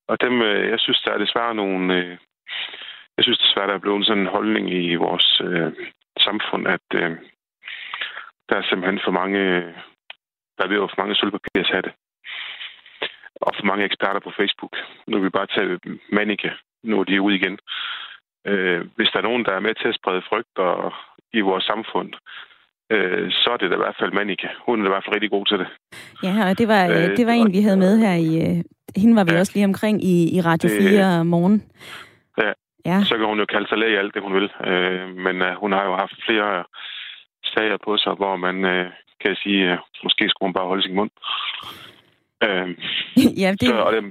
[0.09, 2.19] Og dem, øh, jeg synes, der er desværre nogle...
[3.17, 5.73] Jeg synes desværre, der er blevet sådan en holdning i vores øh,
[6.19, 7.11] samfund, at øh,
[8.49, 9.75] der er simpelthen for mange...
[10.57, 11.91] Der er jo for mange sølvpapirshatte.
[13.41, 14.75] Og for mange eksperter på Facebook.
[15.07, 15.81] Nu vil vi bare tage
[16.13, 16.51] Manike.
[16.83, 17.59] Nu er de ude igen.
[18.47, 20.93] Øh, hvis der er nogen, der er med til at sprede frygt og,
[21.33, 22.11] i vores samfund,
[22.91, 24.49] øh, så er det da i hvert fald Manike.
[24.67, 25.69] Hun er i hvert fald rigtig god til det.
[26.23, 28.31] Ja, og det var, øh, det var en, vi havde med her i...
[28.47, 28.65] Øh,
[28.97, 31.63] hende var vi ja, også lige omkring i, i Radio 4 øh, morgen.
[32.43, 32.53] Ja,
[32.91, 34.49] ja, så kan hun jo kalde sig læge alt det, hun vil.
[34.71, 36.65] Øh, men øh, hun har jo haft flere
[37.45, 38.91] sager på sig, hvor man øh,
[39.21, 41.11] kan sige, øh, måske skulle hun bare holde sin mund.
[42.47, 42.69] Øh,
[43.43, 43.69] ja, det...
[43.69, 44.03] Så, og det,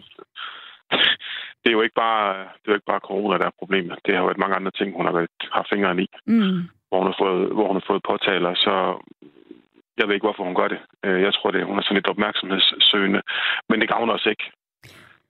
[1.63, 3.99] det er jo ikke bare, det er jo ikke bare corona, der er problemet.
[4.05, 6.07] Det har jo været mange andre ting, hun har været, har fingrene i.
[6.25, 6.61] Mm.
[6.87, 8.73] Hvor, hun har fået, hvor hun har fået påtaler, så
[9.97, 10.79] jeg ved ikke, hvorfor hun gør det.
[11.05, 13.21] Øh, jeg tror, det hun er sådan lidt opmærksomhedssøgende.
[13.69, 14.45] Men det gavner os ikke.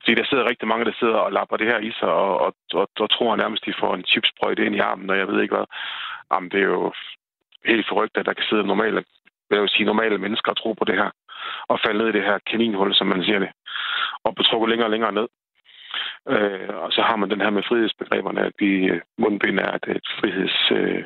[0.02, 2.56] Fordi der sidder rigtig mange, der sidder og lapper det her i sig, og, og,
[2.74, 5.56] og, og tror nærmest, de får en chipsprøjte ind i armen, og jeg ved ikke
[5.56, 5.66] hvad.
[6.32, 6.94] Jamen, det er jo
[7.66, 9.04] helt forrygt, at der kan sidde normale,
[9.49, 11.10] vil jeg sige, normale mennesker og tro på det her,
[11.71, 13.51] og falde ned i det her kaninhul, som man siger det,
[14.25, 15.27] og betrukket længere og længere ned.
[16.29, 19.84] Øh, og så har man den her med frihedsbegreberne, at vi øh, mundbind er at
[19.88, 20.71] et friheds...
[20.71, 21.03] Øh,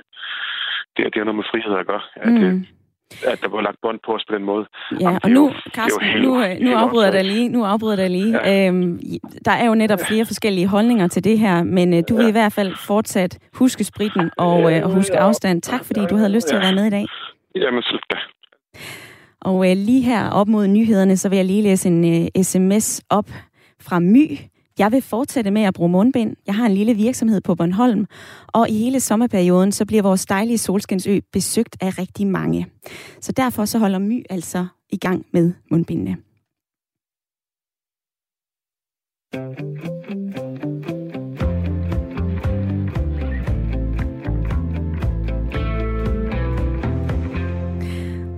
[0.97, 2.01] det, det er noget med frihed at gøre.
[2.15, 2.43] At, mm.
[2.43, 2.55] Øh,
[3.31, 4.65] at der var lagt bånd på os på den måde.
[4.91, 7.49] Ja, Jamen, og nu, jo, Carsten, helt, nu, øh, nu afbryder jeg dig lige.
[7.49, 8.31] Nu afbryder jeg dig lige.
[8.47, 8.67] Ja.
[8.67, 8.99] Øhm,
[9.45, 12.31] der er jo netop flere forskellige holdninger til det her, men øh, du vil i
[12.31, 15.61] hvert fald fortsat huske spritten og, øh, og huske afstand.
[15.61, 17.05] Tak, fordi du havde lyst til at være med i dag.
[17.63, 18.17] Jamen, så da.
[19.41, 23.01] Og øh, lige her op mod nyhederne, så vil jeg lige læse en øh, sms
[23.09, 23.29] op
[23.79, 24.37] fra My.
[24.79, 26.35] Jeg vil fortsætte med at bruge mundbind.
[26.47, 28.05] Jeg har en lille virksomhed på Bornholm,
[28.47, 32.67] og i hele sommerperioden, så bliver vores dejlige solskinsø besøgt af rigtig mange.
[33.21, 36.17] Så derfor så holder My altså i gang med mundbindene.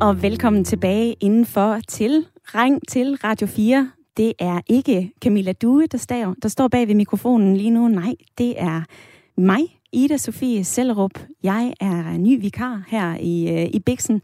[0.02, 3.92] Og velkommen tilbage indenfor til Ring til Radio 4.
[4.18, 7.88] Det er ikke Camilla Due, der, står, der står bag ved mikrofonen lige nu.
[7.88, 8.82] Nej, det er
[9.38, 9.60] mig,
[9.94, 11.12] Ida Sofie Sellerup.
[11.44, 14.22] Jeg er ny vikar her i, øh, i Bixen.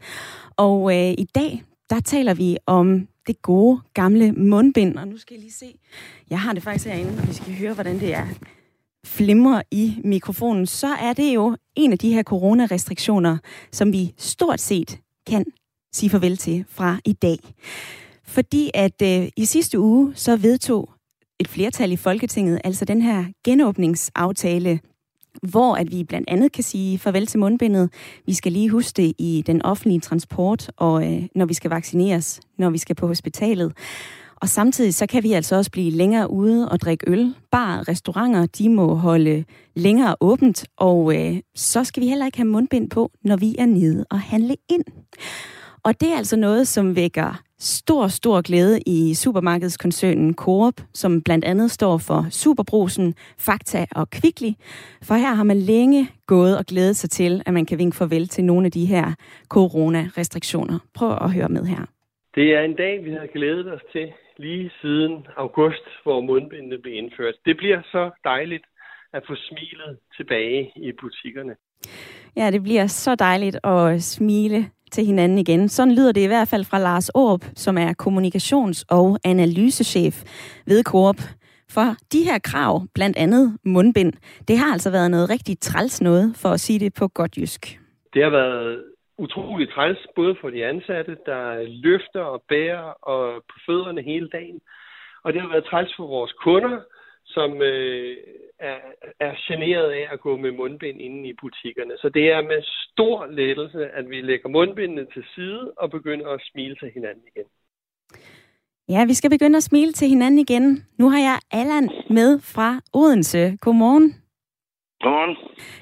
[0.56, 4.96] Og øh, i dag, der taler vi om det gode gamle mundbind.
[4.96, 5.74] Og nu skal jeg lige se.
[6.30, 8.26] Jeg har det faktisk herinde, vi skal høre, hvordan det er
[9.06, 10.66] flimrer i mikrofonen.
[10.66, 13.38] Så er det jo en af de her coronarestriktioner,
[13.72, 15.44] som vi stort set kan
[15.96, 17.38] sige farvel til fra i dag.
[18.24, 20.90] Fordi at øh, i sidste uge så vedtog
[21.38, 24.80] et flertal i Folketinget, altså den her genåbningsaftale,
[25.42, 27.90] hvor at vi blandt andet kan sige farvel til mundbindet.
[28.26, 32.40] Vi skal lige huske det i den offentlige transport, og øh, når vi skal vaccineres,
[32.58, 33.72] når vi skal på hospitalet.
[34.36, 37.34] Og samtidig så kan vi altså også blive længere ude og drikke øl.
[37.50, 39.44] Bar, restauranter, de må holde
[39.76, 43.66] længere åbent, og øh, så skal vi heller ikke have mundbind på, når vi er
[43.66, 44.84] nede og handle ind.
[45.86, 51.44] Og det er altså noget, som vækker stor, stor glæde i supermarkedskoncernen Coop, som blandt
[51.44, 53.14] andet står for Superbrusen,
[53.46, 54.52] Fakta og Kvickly.
[55.08, 58.28] For her har man længe gået og glædet sig til, at man kan vinke farvel
[58.28, 59.06] til nogle af de her
[59.48, 60.78] corona-restriktioner.
[60.94, 61.82] Prøv at høre med her.
[62.34, 66.94] Det er en dag, vi har glædet os til lige siden august, hvor mundbindene blev
[66.94, 67.34] indført.
[67.44, 68.64] Det bliver så dejligt
[69.12, 71.54] at få smilet tilbage i butikkerne.
[72.36, 75.68] Ja, det bliver så dejligt at smile til hinanden igen.
[75.68, 80.14] Sådan lyder det i hvert fald fra Lars Aarup, som er kommunikations- og analysechef
[80.66, 81.16] ved Coop.
[81.70, 84.12] For de her krav, blandt andet mundbind,
[84.48, 87.80] det har altså været noget rigtig træls noget, for at sige det på godt jysk.
[88.14, 88.84] Det har været
[89.18, 91.42] utroligt træls, både for de ansatte, der
[91.86, 94.60] løfter og bærer og på fødderne hele dagen.
[95.24, 96.78] Og det har været træls for vores kunder,
[97.36, 98.16] som øh,
[98.58, 98.78] er,
[99.20, 101.94] er generet af at gå med mundbind inde i butikkerne.
[102.02, 106.40] Så det er med stor lettelse, at vi lægger mundbindene til side og begynder at
[106.50, 107.48] smile til hinanden igen.
[108.88, 110.86] Ja, vi skal begynde at smile til hinanden igen.
[110.98, 113.58] Nu har jeg Allan med fra Odense.
[113.60, 114.06] Godmorgen.
[115.02, 115.36] Godmorgen.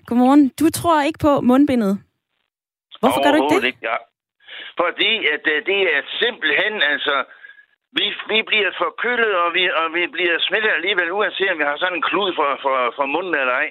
[0.06, 0.52] Godmorgen.
[0.60, 1.92] Du tror ikke på mundbindet.
[3.00, 3.66] Hvorfor gør du ikke det?
[3.66, 3.96] Ikke, ja.
[4.82, 7.16] Fordi at, uh, det er simpelthen, altså,
[7.98, 11.76] vi, vi bliver forkølet, og vi, og vi bliver smittet alligevel, uanset om vi har
[11.78, 13.70] sådan en klud for, for, for munden eller ej.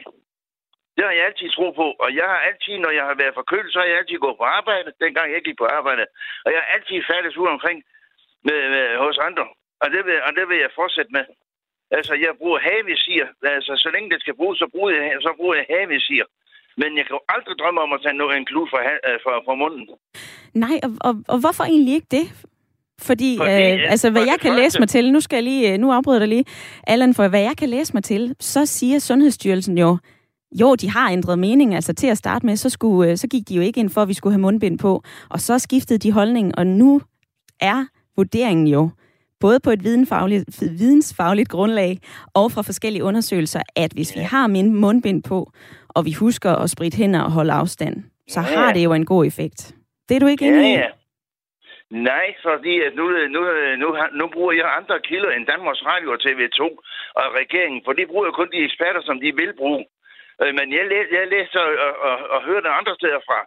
[0.96, 3.74] Det har jeg altid tro på, og jeg har altid, når jeg har været forkølet,
[3.74, 6.04] så har jeg altid gået på arbejde, dengang jeg gik på arbejde.
[6.46, 7.78] Og jeg har altid færdes ud omkring
[8.48, 9.46] med, med, hos andre,
[9.84, 11.26] og det, vil, og det vil jeg fortsætte med.
[11.98, 13.26] Altså, jeg bruger havesir.
[13.56, 16.24] Altså, så længe det skal bruges, så bruger jeg, så bruger jeg havesir.
[16.82, 18.80] Men jeg kan jo aldrig drømme om at tage en klud fra,
[19.24, 19.84] fra, fra munden.
[20.54, 22.26] Nej, og, og, og hvorfor egentlig ikke det?
[23.04, 24.64] Fordi, Fordi øh, altså, hvad jeg kan første...
[24.64, 26.46] læse mig til, nu skal jeg lige, nu afbryder jeg lige,
[26.88, 29.98] Allan, for hvad jeg kan læse mig til, så siger Sundhedsstyrelsen jo,
[30.60, 33.50] jo, de har ændret mening, altså til at starte med, så, skulle, øh, så gik
[33.50, 36.12] de jo ikke ind for, at vi skulle have mundbind på, og så skiftede de
[36.12, 37.02] holdning, og nu
[37.60, 37.86] er
[38.16, 38.90] vurderingen jo,
[39.40, 42.00] både på et vidensfagligt, vidensfagligt grundlag
[42.34, 45.52] og fra forskellige undersøgelser, at hvis vi har mundbind på,
[45.90, 48.46] og vi husker at spritte hænder og holde afstand, så ja.
[48.46, 49.76] har det jo en god effekt.
[50.10, 50.74] Det er du ikke ja, enig i?
[50.74, 50.84] Ja.
[51.94, 53.42] Nej, fordi at nu, nu,
[53.78, 56.62] nu, nu bruger jeg andre kilder end Danmarks Radio og TV2
[57.20, 59.86] og regeringen, for de bruger kun de eksperter, som de vil bruge.
[60.42, 63.40] Øh, men jeg, læ jeg læser og, og, og hører det andre steder fra.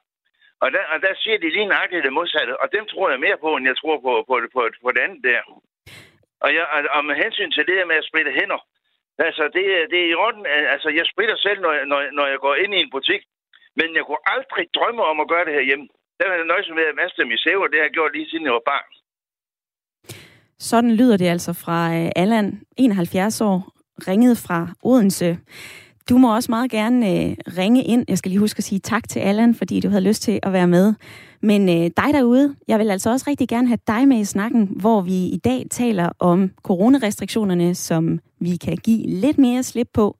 [0.61, 3.38] Og der, og der siger de lige nøjagtigt det modsatte, og dem tror jeg mere
[3.44, 5.40] på, end jeg tror på, på, på, på det andet der.
[6.44, 6.64] Og, jeg,
[6.96, 8.61] og med hensyn til det med at spritte hænder,
[9.18, 12.54] altså det, det er i orden, altså jeg spritter selv, når, når, når jeg går
[12.54, 13.22] ind i en butik,
[13.78, 15.88] men jeg kunne aldrig drømme om at gøre det her hjemme.
[16.18, 18.29] Der er jeg nøjes med at vaske dem i sæve, det har jeg gjort lige
[18.31, 18.90] siden jeg var barn.
[20.59, 23.72] Sådan lyder det altså fra øh, Allan, 71 år,
[24.09, 25.38] ringet fra Odense.
[26.11, 28.05] Du må også meget gerne øh, ringe ind.
[28.09, 30.52] Jeg skal lige huske at sige tak til Allan, fordi du havde lyst til at
[30.52, 30.94] være med.
[31.40, 34.68] Men øh, dig derude, jeg vil altså også rigtig gerne have dig med i snakken,
[34.81, 40.16] hvor vi i dag taler om coronarestriktionerne, som vi kan give lidt mere slip på.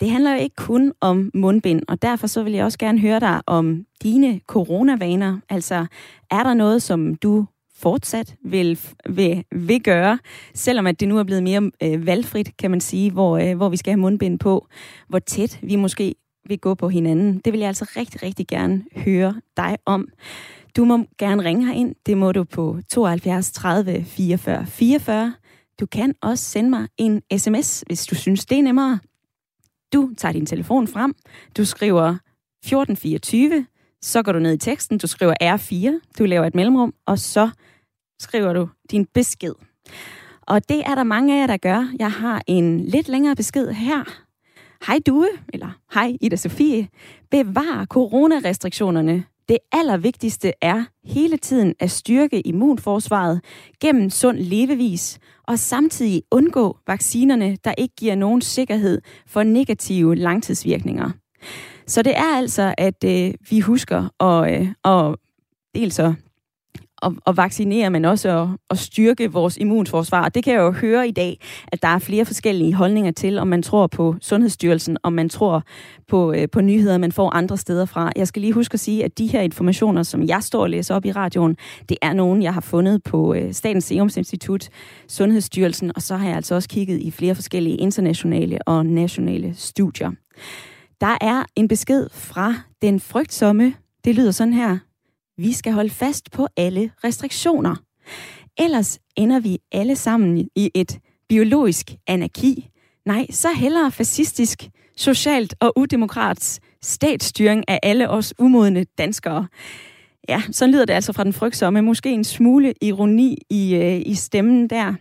[0.00, 3.20] Det handler jo ikke kun om mundbind, og derfor så vil jeg også gerne høre
[3.20, 5.38] dig om dine coronavaner.
[5.48, 5.86] Altså,
[6.30, 10.18] er der noget, som du fortsat vil, vil, vil gøre,
[10.54, 13.68] selvom at det nu er blevet mere øh, valgfrit, kan man sige, hvor, øh, hvor
[13.68, 14.66] vi skal have mundbind på,
[15.08, 16.14] hvor tæt vi måske
[16.48, 17.38] vil gå på hinanden.
[17.44, 20.08] Det vil jeg altså rigtig, rigtig gerne høre dig om.
[20.76, 21.94] Du må gerne ringe ind.
[22.06, 25.34] Det må du på 72 30 44 44.
[25.80, 28.98] Du kan også sende mig en sms, hvis du synes, det er nemmere.
[29.94, 31.14] Du tager din telefon frem,
[31.56, 33.66] du skriver 1424,
[34.02, 37.50] så går du ned i teksten, du skriver R4, du laver et mellemrum, og så
[38.20, 39.54] skriver du din besked.
[40.42, 41.92] Og det er der mange af jer, der gør.
[41.98, 44.04] Jeg har en lidt længere besked her.
[44.86, 46.88] Hej Due, eller hej Ida Sofie.
[47.30, 49.24] Bevar coronarestriktionerne.
[49.48, 53.40] Det allervigtigste er hele tiden at styrke immunforsvaret
[53.80, 61.10] gennem sund levevis, og samtidig undgå vaccinerne, der ikke giver nogen sikkerhed for negative langtidsvirkninger.
[61.86, 65.16] Så det er altså, at øh, vi husker at, øh, at
[65.74, 66.12] dels at
[67.04, 70.28] at, at vaccinere, men også at, at styrke vores immunforsvar.
[70.28, 73.48] Det kan jeg jo høre i dag, at der er flere forskellige holdninger til, om
[73.48, 75.62] man tror på Sundhedsstyrelsen, om man tror
[76.08, 78.12] på, øh, på nyheder, man får andre steder fra.
[78.16, 80.94] Jeg skal lige huske at sige, at de her informationer, som jeg står og læser
[80.94, 81.56] op i radioen,
[81.88, 84.68] det er nogen, jeg har fundet på øh, Statens Serum Institut,
[85.08, 90.10] Sundhedsstyrelsen, og så har jeg altså også kigget i flere forskellige internationale og nationale studier.
[91.00, 94.78] Der er en besked fra den frygtsomme, det lyder sådan her,
[95.36, 97.76] vi skal holde fast på alle restriktioner.
[98.58, 102.68] Ellers ender vi alle sammen i et biologisk anarki.
[103.06, 109.46] Nej, så hellere fascistisk, socialt og udemokratisk statsstyring af alle os umodne danskere.
[110.28, 111.82] Ja, så lyder det altså fra den frygtsomme.
[111.82, 114.94] Måske en smule ironi i, øh, i stemmen der.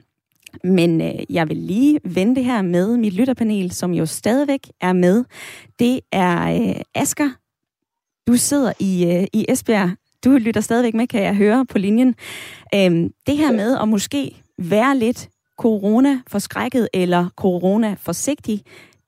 [0.63, 4.93] Men øh, jeg vil lige vende det her med mit lytterpanel, som jo stadigvæk er
[4.93, 5.23] med.
[5.79, 7.29] Det er øh, Asker.
[8.27, 9.91] Du sidder i, øh, i Esbjerg
[10.23, 12.15] du lytter stadigvæk med, kan jeg høre på linjen.
[12.75, 18.63] Øhm, det her med at måske være lidt corona-forskrækket eller corona-forsigtig,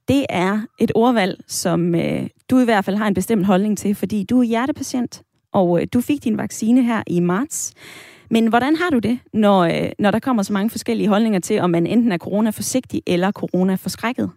[0.08, 3.95] det er et ordvalg, som øh, du i hvert fald har en bestemt holdning til,
[3.95, 5.23] fordi du er hjertepatient,
[5.54, 7.73] og øh, du fik din vaccine her i marts.
[8.30, 11.60] Men hvordan har du det, når, øh, når der kommer så mange forskellige holdninger til,
[11.60, 14.30] om man enten er corona-forsigtig eller corona-forskrækket?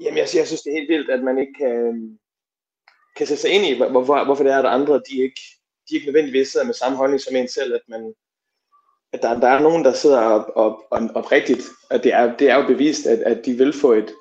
[0.00, 2.18] Jamen, jeg, jeg synes, det er helt vildt, at man ikke kan,
[3.16, 5.40] kan sætte sig ind i, hvorfor, hvorfor det er, at andre de ikke,
[5.90, 8.14] de ikke nødvendigvis sidder med samme holdning som en selv, at, man,
[9.12, 12.50] at der, der er nogen, der sidder op, op, op, rigtigt at det er, det
[12.50, 14.14] er jo bevist, at, at de vil få et,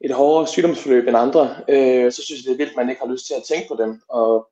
[0.00, 3.02] et hårdere sygdomsforløb end andre, øh, så synes jeg, det er vildt, at man ikke
[3.02, 4.02] har lyst til at tænke på dem.
[4.08, 4.48] Og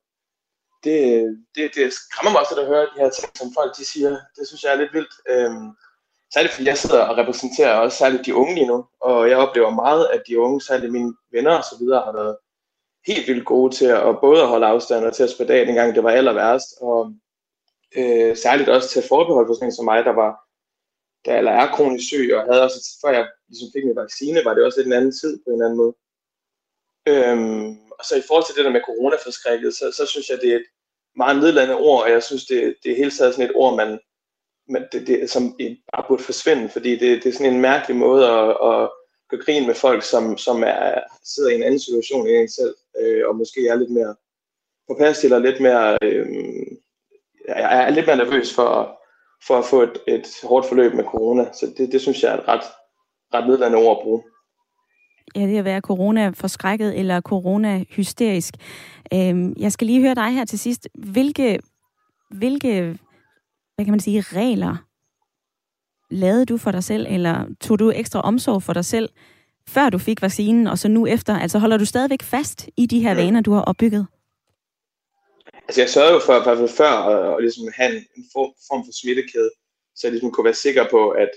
[0.83, 4.09] det, det, det skræmmer mig også at høre de her ting, som folk de siger.
[4.09, 5.13] Det synes jeg er lidt vildt.
[5.29, 5.51] Øh,
[6.33, 9.69] særligt fordi jeg sidder og repræsenterer også særligt de unge lige nu, og jeg oplever
[9.69, 12.37] meget, at de unge, særligt mine venner og så videre, har været
[13.07, 15.95] helt vildt gode til at både at holde afstand og til at spille af, dengang
[15.95, 17.13] det var aller værst, og
[17.97, 20.49] øh, særligt også til forbehold for sådan en som mig, der var
[21.25, 24.53] der eller er kronisk syg, og havde også, før jeg ligesom fik min vaccine, var
[24.53, 25.93] det også lidt en anden tid på en anden måde.
[27.07, 30.49] Øhm, og så i forhold til det der med coronaforskrækket, så, så synes jeg, det
[30.51, 30.69] er et
[31.15, 33.99] meget nedladende ord, og jeg synes, det, det er helt taget sådan et ord, man,
[34.69, 35.57] man det, det, som
[35.93, 38.89] bare burde forsvinde, fordi det, det er sådan en mærkelig måde at, at
[39.29, 42.75] gør grin med folk, som, som er, sidder i en anden situation end en selv,
[42.99, 44.15] øh, og måske er lidt mere
[44.87, 46.27] påpasselig eller lidt mere, øh,
[47.47, 48.99] jeg er lidt mere nervøs for,
[49.47, 51.45] for at få et, et hårdt forløb med corona.
[51.53, 52.63] Så det, det synes jeg er et ret,
[53.33, 54.23] ret nedladende ord at bruge.
[55.35, 58.53] Ja, det at være corona-forskrækket eller corona-hysterisk.
[59.13, 60.87] Øhm, jeg skal lige høre dig her til sidst.
[60.93, 61.59] Hvilke,
[62.29, 62.99] hvilke
[63.75, 64.88] hvad kan man sige, regler
[66.11, 69.09] lavede du for dig selv, eller tog du ekstra omsorg for dig selv,
[69.67, 71.39] før du fik vaccinen, og så nu efter?
[71.39, 74.07] Altså holder du stadigvæk fast i de her vaner, du har opbygget?
[75.67, 78.51] Altså jeg sørgede jo for, i hvert fald før, at, at ligesom have en form,
[78.67, 79.51] form for smittekæde,
[79.95, 81.29] så jeg ligesom kunne være sikker på, at,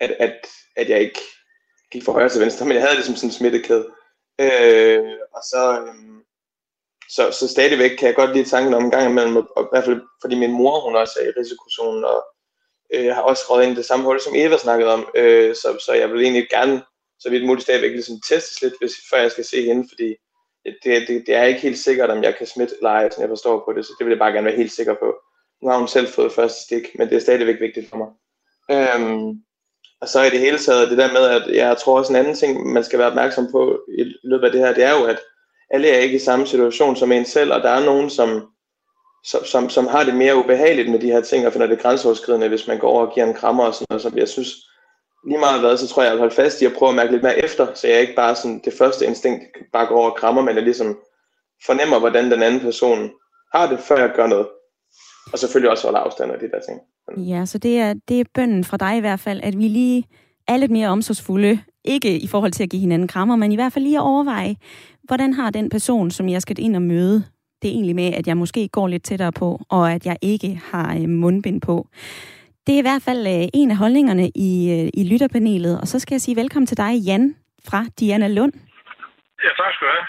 [0.00, 0.36] at, at,
[0.76, 1.20] at jeg ikke
[1.92, 3.86] gik fra højre til venstre, men jeg havde ligesom sådan en smittekæde.
[4.40, 6.22] Øh, og så, øhm,
[7.16, 9.84] så, så stadigvæk kan jeg godt lide tanken om en gang imellem, og i hvert
[9.84, 12.24] fald fordi min mor, hun også er i risikozonen, og
[12.94, 15.54] øh, jeg har også røget ind i det samme hul, som Eva snakkede om, øh,
[15.54, 16.82] så, så jeg vil egentlig gerne,
[17.20, 20.14] så vidt muligt stadigvæk ligesom testes lidt, hvis, før jeg skal se hende, fordi
[20.84, 23.28] det, det, det er ikke helt sikkert, om jeg kan smitte eller ej, som jeg
[23.28, 25.14] forstår på det, så det vil jeg bare gerne være helt sikker på.
[25.62, 28.08] Nu har hun selv fået første stik, men det er stadigvæk vigtigt for mig.
[28.70, 29.42] Øhm,
[30.00, 32.34] og så i det hele taget, det der med, at jeg tror også en anden
[32.34, 35.20] ting, man skal være opmærksom på i løbet af det her, det er jo, at
[35.70, 38.52] alle er ikke i samme situation som en selv, og der er nogen, som
[39.24, 42.48] som, som, som har det mere ubehageligt med de her ting, og finder det grænseoverskridende,
[42.48, 44.48] hvis man går over og giver en krammer og sådan noget, som jeg synes,
[45.26, 47.12] lige meget hvad, så tror jeg, jeg vil holde fast i at prøve at mærke
[47.12, 49.42] lidt mere efter, så jeg ikke bare sådan det første instinkt
[49.72, 50.98] bare går over og krammer, men jeg ligesom
[51.66, 53.10] fornemmer, hvordan den anden person
[53.54, 54.46] har det, før jeg gør noget.
[55.32, 56.80] Og selvfølgelig også holde afstand af de der ting.
[57.28, 60.04] Ja, så det er, det er bønden fra dig i hvert fald, at vi lige
[60.48, 63.72] er lidt mere omsorgsfulde, ikke i forhold til at give hinanden krammer, men i hvert
[63.72, 64.56] fald lige at overveje,
[65.04, 67.24] hvordan har den person, som jeg skal ind og møde,
[67.62, 70.60] det er egentlig med, at jeg måske går lidt tættere på, og at jeg ikke
[70.72, 71.86] har øh, mundbind på.
[72.66, 75.80] Det er i hvert fald øh, en af holdningerne i, øh, i lytterpanelet.
[75.80, 77.36] Og så skal jeg sige velkommen til dig, Jan
[77.68, 78.52] fra Diana Lund.
[79.44, 80.06] Ja, tak skal du have.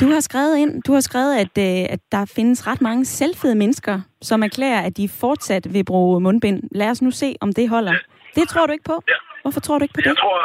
[0.00, 3.54] Du har skrevet ind, du har skrevet, at, øh, at der findes ret mange selvfede
[3.54, 6.58] mennesker, som erklærer, at de fortsat vil bruge mundbind.
[6.80, 7.92] Lad os nu se, om det holder.
[7.92, 7.98] Ja.
[8.40, 9.02] Det tror du ikke på?
[9.08, 9.18] Ja.
[9.42, 10.18] Hvorfor tror du ikke på jeg det?
[10.18, 10.38] Tror,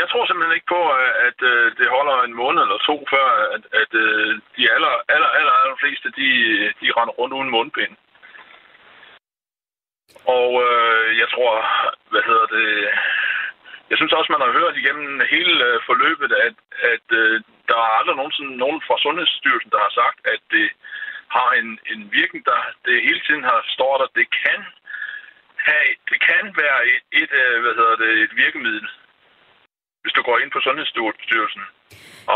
[0.00, 3.26] jeg tror simpelthen ikke på, at, at øh, det holder en måned eller to, før
[3.54, 6.30] at, at øh, de aller, aller, aller, allerfleste, de,
[6.80, 7.96] de render rundt uden mundbind.
[10.24, 11.52] Og øh, jeg tror,
[12.10, 12.68] hvad hedder det...
[13.90, 16.56] Jeg synes også, man har hørt igennem hele øh, forløbet, at,
[16.94, 20.68] at øh, der er aldrig nogensinde nogen fra Sundhedsstyrelsen, der har sagt, at det
[21.36, 24.60] har en, en virkning, der det hele tiden har stået, at det kan
[25.68, 28.88] have, det kan være et, et, øh, hvad hedder det, et virkemiddel,
[30.02, 31.64] hvis du går ind på Sundhedsstyrelsen.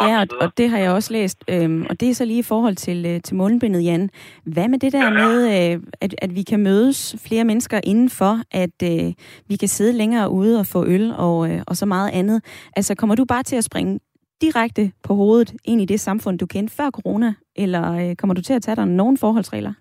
[0.03, 1.45] Ja, og, og det har jeg også læst.
[1.49, 4.11] Øhm, og det er så lige i forhold til, øh, til mundbindet, Jan.
[4.55, 8.77] Hvad med det der med, øh, at, at vi kan mødes flere mennesker indenfor, at
[8.85, 9.13] øh,
[9.49, 12.69] vi kan sidde længere ude og få øl og, øh, og så meget andet?
[12.77, 14.01] Altså, kommer du bare til at springe
[14.41, 17.35] direkte på hovedet ind i det samfund, du kendte før corona?
[17.57, 19.75] Eller øh, kommer du til at tage dig nogle forholdsregler?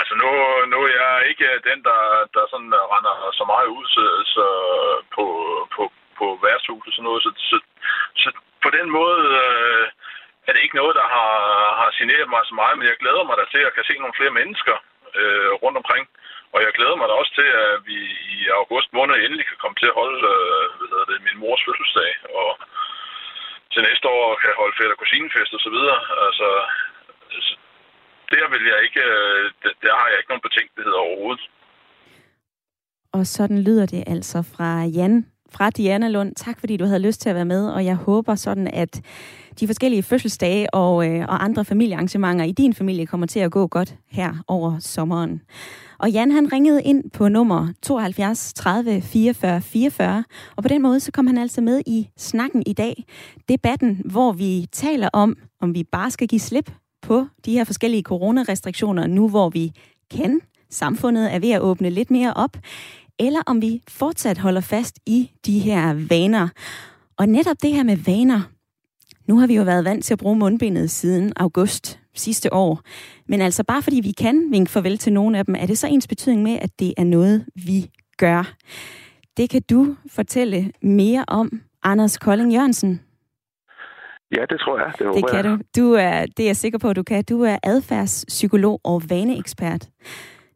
[0.00, 0.28] Altså nu,
[0.72, 2.00] nu er jeg ikke den, der,
[2.34, 4.04] der sådan render så meget ud så,
[4.34, 4.46] så
[5.14, 5.24] på,
[5.74, 5.82] på,
[6.18, 7.22] på værtshus og sådan noget.
[7.22, 7.56] Så, så,
[8.22, 8.28] så
[8.64, 9.84] på den måde øh,
[10.46, 11.34] er det ikke noget, der har,
[11.80, 14.18] har generet mig så meget, men jeg glæder mig da til at kan se nogle
[14.18, 14.76] flere mennesker
[15.20, 16.04] øh, rundt omkring.
[16.54, 17.98] Og jeg glæder mig da også til, at vi
[18.36, 22.12] i august måned endelig kan komme til at holde øh, hvad det, min mors fødselsdag,
[22.40, 22.50] og
[23.72, 26.00] til næste år kan holde fætter kusinefest og så videre.
[26.26, 26.48] Altså,
[27.36, 27.52] altså,
[28.32, 29.42] der vil jeg ikke, øh,
[29.84, 31.44] der har jeg ikke nogen betænkelighed overhovedet.
[33.16, 35.16] Og sådan lyder det altså fra Jan
[35.52, 36.34] fra Diana Lund.
[36.34, 39.00] Tak fordi du havde lyst til at være med, og jeg håber sådan, at
[39.60, 43.66] de forskellige fødselsdage og, øh, og andre familiearrangementer i din familie kommer til at gå
[43.66, 45.40] godt her over sommeren.
[45.98, 50.24] Og Jan han ringede ind på nummer 72 30 44 44,
[50.56, 53.04] og på den måde så kom han altså med i snakken i dag.
[53.48, 56.70] Debatten, hvor vi taler om, om vi bare skal give slip
[57.02, 59.72] på de her forskellige coronarestriktioner, nu hvor vi
[60.10, 60.40] kan.
[60.70, 62.56] Samfundet er ved at åbne lidt mere op,
[63.18, 66.48] eller om vi fortsat holder fast i de her vaner.
[67.18, 68.40] Og netop det her med vaner,
[69.28, 72.80] nu har vi jo været vant til at bruge mundbindet siden august sidste år.
[73.28, 75.86] Men altså bare fordi vi kan vinke farvel til nogle af dem, er det så
[75.86, 78.54] ens betydning med, at det er noget, vi gør.
[79.36, 83.00] Det kan du fortælle mere om, Anders Kolding Jørgensen.
[84.36, 84.92] Ja, det tror jeg.
[84.98, 85.44] Det, det kan jeg.
[85.44, 85.80] du.
[85.80, 87.24] du er, det er jeg sikker på, at du kan.
[87.24, 89.88] Du er adfærdspsykolog og vaneekspert.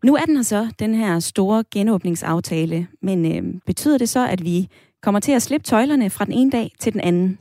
[0.04, 4.44] Nu er den her så, den her store genåbningsaftale, men øh, betyder det så, at
[4.44, 4.68] vi
[5.02, 7.38] kommer til at slippe tøjlerne fra den ene dag til den anden?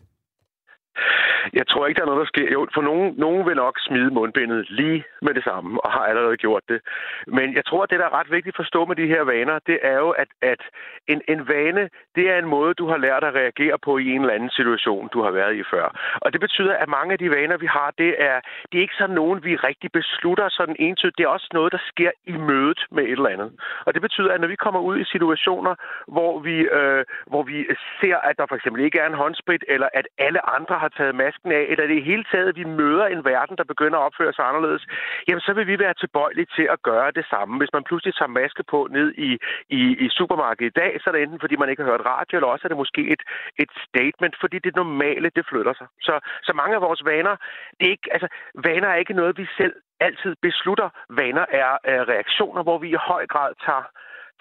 [1.53, 2.51] Jeg tror ikke, der er noget, der sker.
[2.51, 6.37] Jo, for nogen, nogen vil nok smide mundbindet lige med det samme, og har allerede
[6.37, 6.79] gjort det.
[7.27, 9.59] Men jeg tror, at det, der er ret vigtigt at forstå med de her vaner,
[9.67, 10.61] det er jo, at, at
[11.07, 14.21] en, en vane, det er en måde, du har lært at reagere på i en
[14.21, 15.85] eller anden situation, du har været i før.
[16.21, 18.39] Og det betyder, at mange af de vaner, vi har, det er,
[18.71, 21.17] det er ikke sådan nogen, vi rigtig beslutter sådan entydigt.
[21.17, 23.51] Det er også noget, der sker i mødet med et eller andet.
[23.85, 25.75] Og det betyder, at når vi kommer ud i situationer,
[26.07, 27.57] hvor vi, øh, hvor vi
[28.01, 31.15] ser, at der for eksempel ikke er en håndsprit, eller at alle andre har taget
[31.25, 34.33] masken af, eller det i hele taget, vi møder en verden, der begynder at opføre
[34.33, 34.83] sig anderledes,
[35.27, 37.57] jamen så vil vi være tilbøjelige til at gøre det samme.
[37.61, 39.31] Hvis man pludselig tager maske på ned i,
[39.79, 42.33] i, i supermarkedet i dag, så er det enten fordi, man ikke har hørt radio,
[42.37, 43.23] eller også er det måske et,
[43.63, 45.87] et statement, fordi det normale, det flytter sig.
[46.07, 46.13] Så,
[46.47, 47.35] så mange af vores vaner,
[47.77, 48.27] det er ikke, altså,
[48.67, 50.89] vaner er ikke noget, vi selv altid beslutter.
[51.09, 53.85] Vaner er, er reaktioner, hvor vi i høj grad tager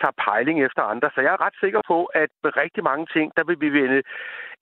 [0.01, 1.11] tager pejling efter andre.
[1.15, 4.03] Så jeg er ret sikker på, at med rigtig mange ting, der vil vi vende,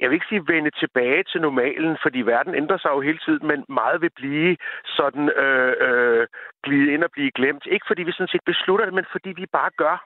[0.01, 3.47] jeg vil ikke sige vende tilbage til normalen, fordi verden ændrer sig jo hele tiden,
[3.47, 6.27] men meget vil blive sådan øh, øh,
[6.65, 7.67] glide ind og blive glemt.
[7.67, 9.97] Ikke fordi vi sådan set beslutter det, men fordi vi bare gør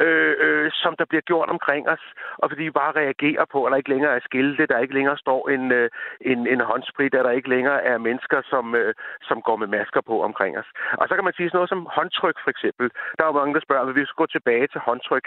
[0.00, 2.04] øh, øh, som der bliver gjort omkring os,
[2.40, 5.18] og fordi vi bare reagerer på, at der ikke længere er skilte, der ikke længere
[5.24, 8.94] står en, øh, en, en håndsprit, at der ikke længere er mennesker, som, øh,
[9.28, 10.70] som går med masker på omkring os.
[11.00, 12.86] Og så kan man sige sådan noget som håndtryk, for eksempel.
[13.16, 15.26] Der er jo mange, der spørger, om vi skal gå tilbage til håndtryk.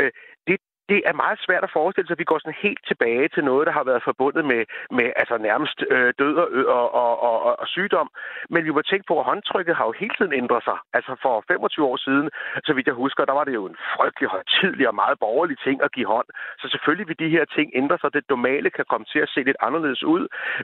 [0.00, 0.10] Øh,
[0.46, 0.58] det,
[0.88, 3.66] det er meget svært at forestille sig, at vi går sådan helt tilbage til noget,
[3.66, 4.62] der har været forbundet med,
[4.98, 8.08] med altså nærmest øh, død og, og, og, og, og sygdom.
[8.50, 10.78] Men vi må tænke på, at håndtrykket har jo hele tiden ændret sig.
[10.96, 12.26] Altså for 25 år siden,
[12.66, 15.76] så vidt jeg husker, der var det jo en frygtelig højtidlig og meget borgerlig ting
[15.82, 16.28] at give hånd.
[16.60, 18.12] Så selvfølgelig vil de her ting ændre sig.
[18.14, 20.22] Det normale kan komme til at se lidt anderledes ud.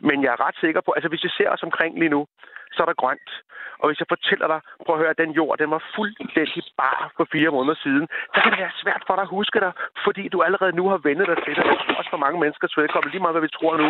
[0.08, 2.26] Men jeg er ret sikker på, altså hvis vi ser os omkring lige nu,
[2.74, 3.30] så er der grønt.
[3.80, 7.26] Og hvis jeg fortæller dig, prøv at høre, den jord, den var fuldstændig bare for
[7.34, 8.04] fire måneder siden,
[8.34, 9.72] så kan det være svært for dig at huske dig,
[10.06, 11.64] fordi du allerede nu har vendet dig til det.
[11.98, 13.88] Også for mange menneskers vedkommende, lige meget hvad vi tror nu,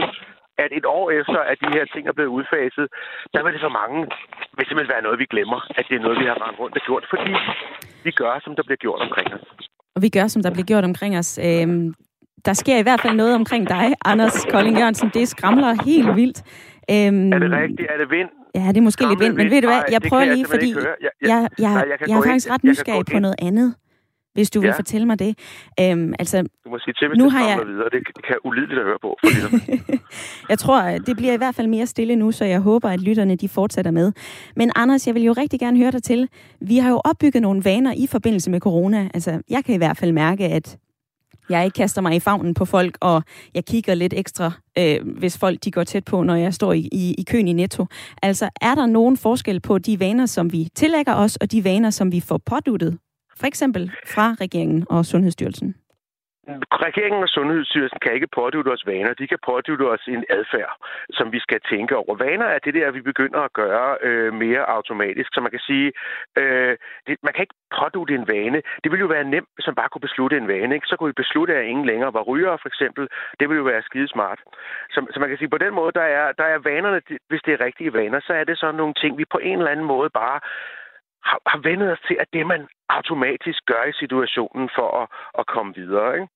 [0.64, 2.87] at et år efter, at de her ting er blevet udfaset,
[3.35, 3.99] der vil det for mange
[4.57, 6.83] vil simpelthen være noget, vi glemmer, at det er noget, vi har rendt rundt og
[6.89, 7.33] gjort, fordi
[8.07, 9.47] vi gør, som der bliver gjort omkring os.
[9.97, 11.31] Og vi gør, som der bliver gjort omkring os.
[11.49, 11.95] Øhm,
[12.45, 15.09] der sker i hvert fald noget omkring dig, Anders Kolding Jørgensen.
[15.14, 16.39] Det skramler helt vildt.
[16.95, 17.91] Øhm, er det rigtigt?
[17.91, 18.31] Er det vind?
[18.55, 20.94] Ja, det er måske lidt vind, men ved du hvad, jeg prøver lige, fordi jeg,
[21.01, 23.74] jeg, jeg, jeg, jeg, jeg er faktisk ret nysgerrig på noget andet
[24.34, 24.66] hvis du ja.
[24.66, 25.38] vil fortælle mig det.
[25.80, 27.66] Øhm, altså, du må sige til, hvis nu det har jeg...
[27.66, 27.88] videre.
[27.92, 29.16] Det kan ulideligt at høre på.
[29.20, 29.28] For
[30.53, 33.36] jeg tror, det bliver i hvert fald mere stille nu, så jeg håber, at lytterne
[33.36, 34.12] de fortsætter med.
[34.57, 36.28] Men Anders, jeg vil jo rigtig gerne høre dig til.
[36.61, 39.09] Vi har jo opbygget nogle vaner i forbindelse med corona.
[39.14, 40.78] Altså, jeg kan i hvert fald mærke, at
[41.51, 43.22] jeg ikke kaster mig i favnen på folk, og
[43.55, 46.88] jeg kigger lidt ekstra, øh, hvis folk de går tæt på, når jeg står i,
[46.92, 47.86] i, i køen i Netto.
[48.22, 51.90] Altså, er der nogen forskel på de vaner, som vi tillægger os, og de vaner,
[51.90, 52.98] som vi får påduttet
[53.36, 55.74] for eksempel fra regeringen og Sundhedsstyrelsen?
[56.86, 59.14] Regeringen og Sundhedsstyrelsen kan ikke pådute os vaner.
[59.14, 60.72] De kan pådute os en adfærd,
[61.18, 62.14] som vi skal tænke over.
[62.24, 65.30] Vaner er det der, vi begynder at gøre øh, mere automatisk.
[65.34, 65.92] Så man kan sige,
[66.38, 66.76] øh,
[67.07, 68.62] det, man kan ikke pådute en vane.
[68.82, 70.74] Det ville jo være nemt, hvis man bare kunne beslutte en vane.
[70.74, 70.86] Ikke?
[70.86, 73.09] Så kunne vi beslutte, at ingen længere var ryger, for eksempel.
[73.40, 74.40] Det ville jo være skidesmart.
[74.94, 77.53] Så, så man kan sige, på den måde, der er, der er vanerne, hvis det
[77.53, 80.11] er rigtige vaner, så er det sådan nogle ting, vi på en eller anden måde
[80.11, 80.40] bare
[81.24, 85.46] har, har vendet os til, at det, man automatisk gør i situationen for at, at
[85.46, 86.14] komme videre.
[86.14, 86.28] Ikke?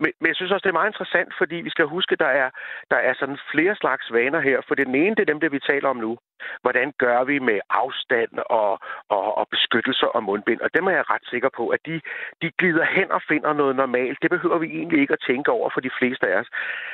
[0.00, 2.32] Men, men jeg synes også, det er meget interessant, fordi vi skal huske, at der
[2.42, 2.50] er,
[2.90, 4.60] der er sådan flere slags vaner her.
[4.68, 6.18] For den ene, det er dem, der vi taler om nu.
[6.62, 8.78] Hvordan gør vi med afstand og,
[9.08, 10.60] og, og beskyttelse og mundbind?
[10.60, 12.00] Og dem er jeg ret sikker på, at de,
[12.42, 14.18] de glider hen og finder noget normalt.
[14.22, 16.48] Det behøver vi egentlig ikke at tænke over for de fleste af os.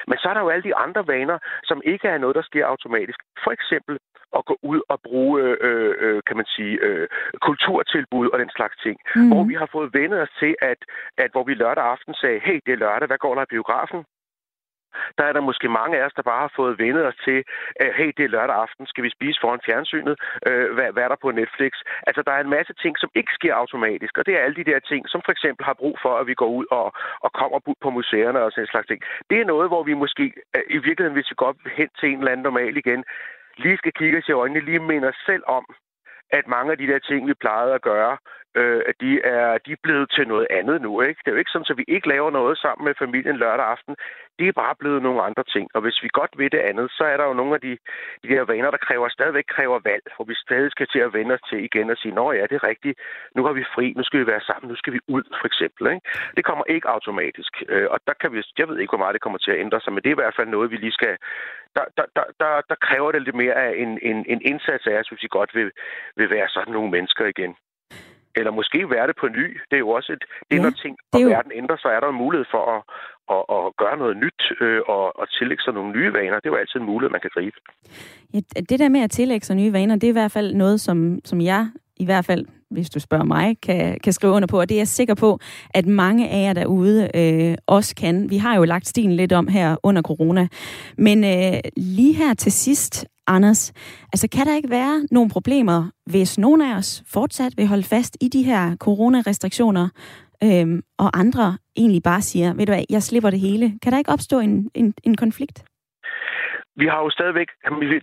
[0.08, 2.66] Men så er der jo alle de andre vaner, som ikke er noget, der sker
[2.66, 3.20] automatisk.
[3.44, 3.98] For eksempel
[4.38, 7.08] at gå ud og bruge, øh, øh, kan man sige, øh,
[7.46, 8.96] kulturtilbud og den slags ting.
[9.16, 9.28] Mm.
[9.28, 10.80] Hvor vi har fået vendet os til, at,
[11.18, 14.04] at hvor vi lørdag aften sagde, hey, det er lørdag, hvad går der i biografen?
[15.18, 17.38] Der er der måske mange af os, der bare har fået vendet os til,
[17.80, 20.14] at hey, det er lørdag aften, skal vi spise foran fjernsynet?
[20.48, 21.72] Øh, hvad, hvad er der på Netflix?
[22.08, 24.70] Altså, der er en masse ting, som ikke sker automatisk, og det er alle de
[24.70, 26.92] der ting, som for eksempel har brug for, at vi går ud og,
[27.24, 29.00] og kommer på museerne og sådan en slags ting.
[29.30, 30.24] Det er noget, hvor vi måske
[30.56, 33.04] øh, i virkeligheden, hvis vi går hen til en eller anden normal igen,
[33.56, 35.64] lige skal kigge os i øjnene, lige minde os selv om,
[36.38, 38.16] at mange af de der ting, vi plejede at gøre,
[38.54, 41.00] øh, at de er, de er blevet til noget andet nu.
[41.00, 41.20] Ikke?
[41.24, 43.96] Det er jo ikke sådan, at vi ikke laver noget sammen med familien lørdag aften.
[44.38, 45.68] Det er bare blevet nogle andre ting.
[45.74, 47.78] Og hvis vi godt ved det andet, så er der jo nogle af de,
[48.22, 51.34] de her vaner, der kræver stadigvæk kræver valg, hvor vi stadig skal til at vende
[51.34, 52.98] os til igen og sige, nå ja, det er rigtigt,
[53.36, 55.82] nu har vi fri, nu skal vi være sammen, nu skal vi ud, for eksempel.
[55.94, 56.06] Ikke?
[56.36, 57.52] Det kommer ikke automatisk.
[57.68, 59.80] Øh, og der kan vi, jeg ved ikke, hvor meget det kommer til at ændre
[59.80, 61.16] sig, men det er i hvert fald noget, vi lige skal...
[61.76, 64.98] Der, der, der, der, der kræver det lidt mere af en, en, en indsats af
[65.00, 65.70] os, hvis vi godt vil,
[66.16, 67.56] vil være sådan nogle mennesker igen
[68.36, 69.46] eller måske være det på ny.
[69.68, 71.28] Det er jo også et, det ja, når ting og jo...
[71.28, 72.80] verden ændrer sig, er der en mulighed for at,
[73.34, 76.36] at, at gøre noget nyt øh, og at tillægge sig nogle nye vaner.
[76.40, 77.56] Det er jo altid en mulighed, man kan gribe.
[78.34, 80.80] Ja, det der med at tillægge sig nye vaner, det er i hvert fald noget,
[80.80, 81.62] som, som jeg
[81.96, 84.60] i hvert fald, hvis du spørger mig, kan, kan skrive under på.
[84.60, 85.38] Og det er jeg sikker på,
[85.74, 88.30] at mange af jer derude øh, også kan.
[88.30, 90.48] Vi har jo lagt stilen lidt om her under corona.
[90.98, 93.06] Men øh, lige her til sidst,
[93.36, 93.72] Anders,
[94.12, 98.16] altså kan der ikke være nogle problemer, hvis nogen af os fortsat vil holde fast
[98.20, 99.88] i de her coronarestriktioner,
[100.44, 103.78] øhm, og andre egentlig bare siger, ved du hvad, jeg slipper det hele.
[103.82, 105.64] Kan der ikke opstå en, en, en konflikt?
[106.82, 107.50] vi har jo stadigvæk,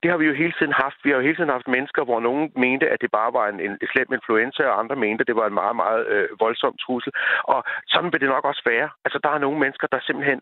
[0.03, 2.19] det har vi jo hele tiden haft, vi har jo hele tiden haft mennesker, hvor
[2.27, 5.39] nogen mente, at det bare var en, en slem influenza, og andre mente, at det
[5.41, 7.13] var en meget, meget øh, voldsom trussel.
[7.53, 7.59] Og
[7.93, 8.89] sådan vil det nok også være.
[9.05, 10.41] Altså, der er nogle mennesker, der simpelthen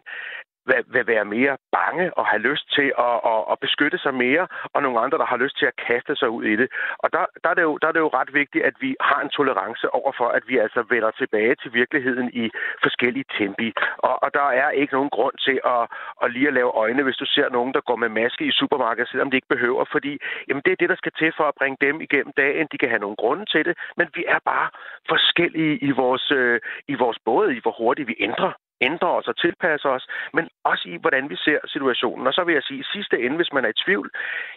[0.70, 4.48] vil, vil være mere bange og have lyst til at, at, at beskytte sig mere,
[4.74, 6.68] og nogle andre, der har lyst til at kaste sig ud i det.
[7.04, 9.20] Og der, der, er det jo, der er det jo ret vigtigt, at vi har
[9.22, 12.46] en tolerance overfor, at vi altså vender tilbage til virkeligheden i
[12.84, 13.74] forskellige tempi.
[13.98, 15.84] Og, og der er ikke nogen grund til at,
[16.24, 19.10] at lige at lave øjne, hvis du ser nogen, der går med maske i supermarkedet,
[19.10, 20.14] selvom de ikke behøver, fordi
[20.48, 22.68] jamen, det er det, der skal til for at bringe dem igennem dagen.
[22.72, 24.70] De kan have nogle grunde til det, men vi er bare
[25.10, 28.52] forskellige i vores, øh, i vores både i hvor hurtigt vi ændrer
[28.82, 32.28] ændre os og tilpasse os, men også i, hvordan vi ser situationen.
[32.28, 34.10] Og så vil jeg sige, at sidste ende, hvis man er i tvivl,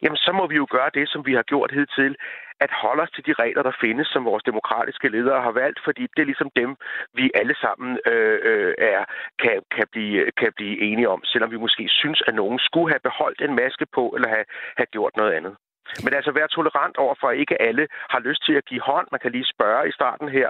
[0.03, 2.17] jamen så må vi jo gøre det, som vi har gjort hidtil,
[2.61, 6.03] at holde os til de regler, der findes, som vores demokratiske ledere har valgt, fordi
[6.03, 6.77] det er ligesom dem,
[7.15, 9.05] vi alle sammen øh, øh, er,
[9.43, 13.07] kan, kan, blive, kan blive enige om, selvom vi måske synes, at nogen skulle have
[13.09, 14.45] beholdt en maske på, eller have,
[14.77, 15.57] have gjort noget andet.
[16.05, 19.07] Men altså være tolerant over for, at ikke alle har lyst til at give hånd.
[19.13, 20.49] Man kan lige spørge i starten her,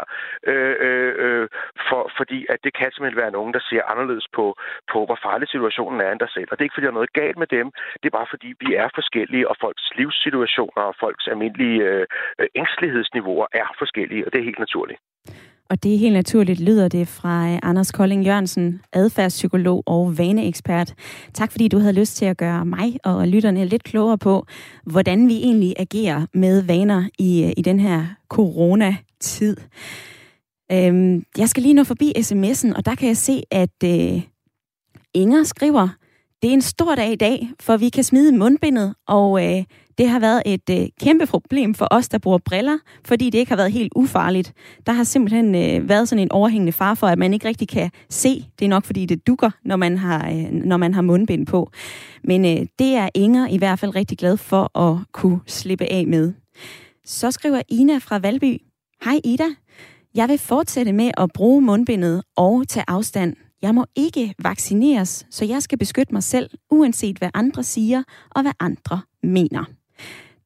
[0.52, 1.48] øh, øh, øh,
[1.88, 4.44] for, fordi at det kan simpelthen være nogen, der ser anderledes på,
[4.92, 6.48] på, hvor farlig situationen er end dig selv.
[6.50, 7.66] Og det er ikke, fordi der er noget galt med dem.
[8.00, 12.06] Det er bare, fordi vi er forskellige, og folks livssituationer og folks almindelige øh,
[12.40, 15.00] øh ængstelighedsniveauer er forskellige, og det er helt naturligt.
[15.70, 20.94] Og det er helt naturligt, lyder det fra øh, Anders Kolding Jørgensen, adfærdspsykolog og vaneekspert.
[21.34, 24.46] Tak fordi du havde lyst til at gøre mig og lytterne lidt klogere på,
[24.84, 29.56] hvordan vi egentlig agerer med vaner i, øh, i den her coronatid.
[30.72, 34.22] Øhm, jeg skal lige nå forbi sms'en, og der kan jeg se, at øh,
[35.14, 35.88] Inger skriver,
[36.42, 39.64] det er en stor dag i dag, for vi kan smide mundbindet, og øh,
[39.98, 43.50] det har været et øh, kæmpe problem for os, der bruger briller, fordi det ikke
[43.50, 44.52] har været helt ufarligt.
[44.86, 47.90] Der har simpelthen øh, været sådan en overhængende far for, at man ikke rigtig kan
[48.10, 48.44] se.
[48.58, 51.70] Det er nok, fordi det dukker, når man har, øh, når man har mundbind på.
[52.24, 56.06] Men øh, det er Inger i hvert fald rigtig glad for at kunne slippe af
[56.06, 56.32] med.
[57.04, 58.58] Så skriver Ina fra Valby.
[59.04, 59.48] Hej Ida.
[60.14, 63.36] Jeg vil fortsætte med at bruge mundbindet og tage afstand.
[63.62, 68.42] Jeg må ikke vaccineres, så jeg skal beskytte mig selv, uanset hvad andre siger og
[68.42, 69.77] hvad andre mener.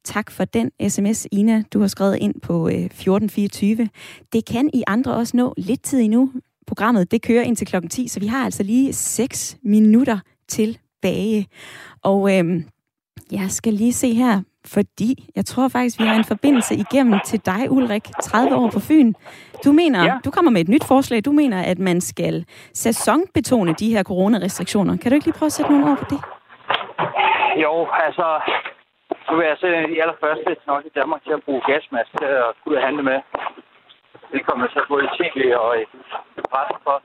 [0.05, 3.89] Tak for den sms, Ina, du har skrevet ind på 1424.
[4.33, 6.33] Det kan I andre også nå lidt tid endnu.
[6.67, 11.47] Programmet det kører ind til klokken 10, så vi har altså lige 6 minutter tilbage.
[12.03, 12.65] Og øhm,
[13.33, 17.41] jeg skal lige se her, fordi jeg tror faktisk, vi har en forbindelse igennem til
[17.47, 19.13] dig, Ulrik, 30 år på Fyn.
[19.65, 20.19] Du mener, ja.
[20.25, 21.25] du kommer med et nyt forslag.
[21.25, 22.45] Du mener, at man skal
[22.75, 24.97] sæsonbetone de her coronarestriktioner.
[24.97, 26.21] Kan du ikke lige prøve at sætte nogle ord på det?
[27.63, 28.41] Jo, altså,
[29.31, 32.11] nu er jeg selv en af de allerførste nok i Danmark til at bruge gasmask
[32.19, 33.19] til at kunne handle med.
[34.33, 35.85] Det kommer så både i tv og i
[36.51, 36.97] pressen for.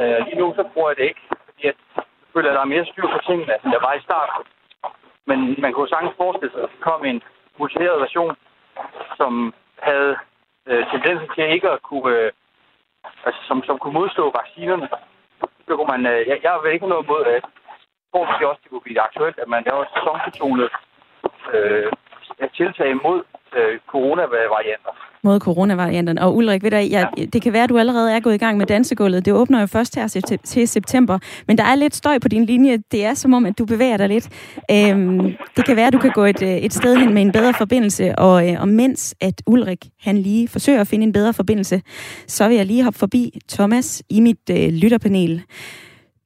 [0.00, 1.74] Øh, lige nu så bruger jeg det ikke, fordi jeg
[2.32, 4.44] føler, at der er mere styr på tingene, end der var i starten.
[5.26, 7.22] Men man kunne sagtens forestille sig, at der kom en
[7.58, 8.36] muteret version,
[9.16, 10.16] som havde
[10.68, 12.32] øh, tendensen til ikke at kunne, øh,
[13.26, 14.88] altså, som, som kunne modstå vaccinerne.
[15.66, 17.44] Så kunne man, øh, jeg, jeg vil ikke noget mod, at
[18.12, 20.68] tror måske også, det kunne blive aktuelt, at man laver sæsonbetonet
[21.56, 21.92] øh,
[22.58, 23.18] tiltag mod
[23.58, 24.92] øh, coronavarianter.
[25.24, 26.22] Mod coronavarianterne.
[26.22, 28.58] Og Ulrik, ved du, ja, det kan være, at du allerede er gået i gang
[28.58, 29.24] med dansegulvet.
[29.24, 31.18] Det åbner jo først her til september.
[31.46, 32.82] Men der er lidt støj på din linje.
[32.92, 34.28] Det er som om, at du bevæger dig lidt.
[34.70, 37.32] Øhm, det kan være, at du kan gå et, øh, et sted hen med en
[37.32, 38.14] bedre forbindelse.
[38.18, 41.82] Og, øh, og mens at Ulrik han lige forsøger at finde en bedre forbindelse,
[42.26, 45.42] så vil jeg lige hoppe forbi Thomas i mit øh, lytterpanel.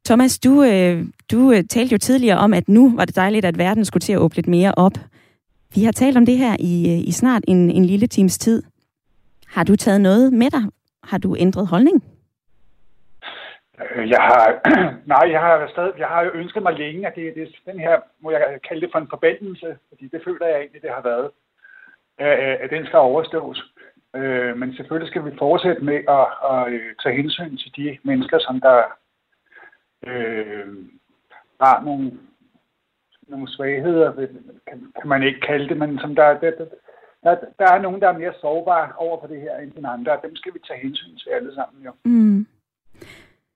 [0.06, 3.58] Thomas, du, øh, du øh, talte jo tidligere om, at nu var det dejligt, at
[3.58, 4.92] verden skulle til at åbne lidt mere op.
[5.76, 8.62] Vi har talt om det her i, øh, i snart en, en lille times tid.
[9.46, 10.64] Har du taget noget med dig?
[11.02, 12.04] Har du ændret holdning?
[13.80, 14.44] Øh, jeg har,
[15.14, 18.00] nej, jeg har stadig, jeg har jo ønsket mig længe, at det, det, den her,
[18.20, 21.30] må jeg kalde det for en forbindelse, fordi det føler jeg egentlig, det har været,
[22.64, 23.58] at den skal overstås.
[24.16, 26.62] Øh, men selvfølgelig skal vi fortsætte med at, at
[27.02, 28.82] tage hensyn til de mennesker, som der
[30.06, 30.66] øh,
[31.60, 32.12] har nogle,
[33.28, 34.12] nogle svagheder,
[34.68, 36.50] kan, kan man ikke kalde det, men som der, der,
[37.24, 40.12] der, der er nogen, der er mere sårbare over for det her end den andre,
[40.12, 41.92] og dem skal vi tage hensyn til alle sammen jo.
[42.04, 42.46] Mm.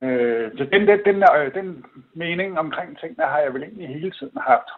[0.02, 4.10] Øh, så den, den, den, øh, den mening omkring tingene har jeg vel egentlig hele
[4.10, 4.70] tiden haft.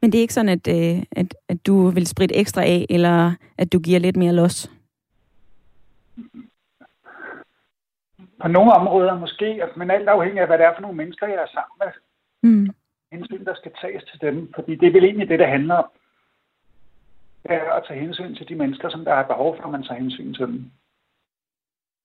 [0.00, 3.32] Men det er ikke sådan, at, øh, at, at du vil spritte ekstra af, eller
[3.58, 4.70] at du giver lidt mere los?
[8.40, 11.36] på nogle områder måske, men alt afhængig af, hvad det er for nogle mennesker, jeg
[11.36, 11.92] er sammen med.
[12.42, 12.68] Mm.
[13.38, 15.84] Hensyn, der skal tages til dem, fordi det er vel egentlig det, det handler om.
[17.42, 19.82] Det er at tage hensyn til de mennesker, som der har behov for, at man
[19.82, 20.70] tager hensyn til dem.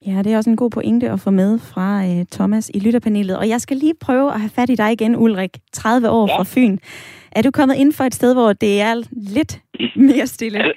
[0.05, 3.37] Ja, det er også en god pointe at få med fra uh, Thomas i lytterpanelet.
[3.37, 6.37] Og jeg skal lige prøve at have fat i dig igen, Ulrik, 30 år ja.
[6.37, 6.77] fra Fyn.
[7.31, 9.61] Er du kommet ind for et sted, hvor det er lidt
[10.09, 10.59] mere stille?
[10.59, 10.73] Er det,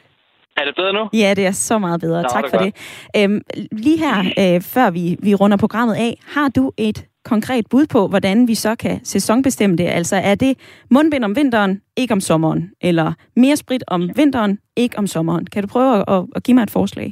[0.57, 1.09] er det bedre nu?
[1.13, 2.23] Ja, det er så meget bedre.
[2.23, 2.75] Nå, tak det for godt.
[3.15, 3.23] det.
[3.25, 3.41] Øhm,
[3.73, 8.01] lige her, øh, før vi, vi runder programmet af, har du et konkret bud på,
[8.13, 9.89] hvordan vi så kan sæsonbestemme det?
[9.99, 10.53] Altså er det
[10.91, 12.63] mundbind om vinteren, ikke om sommeren?
[12.81, 15.47] Eller mere sprit om vinteren, ikke om sommeren?
[15.53, 17.09] Kan du prøve at, at give mig et forslag?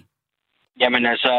[0.81, 1.33] Jamen altså,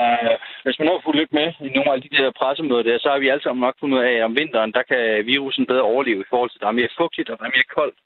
[0.63, 3.19] hvis man har fulgt lidt med i nogle af de der pressemøder der, så har
[3.19, 6.21] vi alle sammen nok fundet ud af, at om vinteren, der kan virusen bedre overleve
[6.21, 7.97] i forhold til, at der er mere fugtigt og der er mere koldt.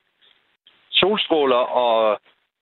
[0.92, 2.20] Solstråler og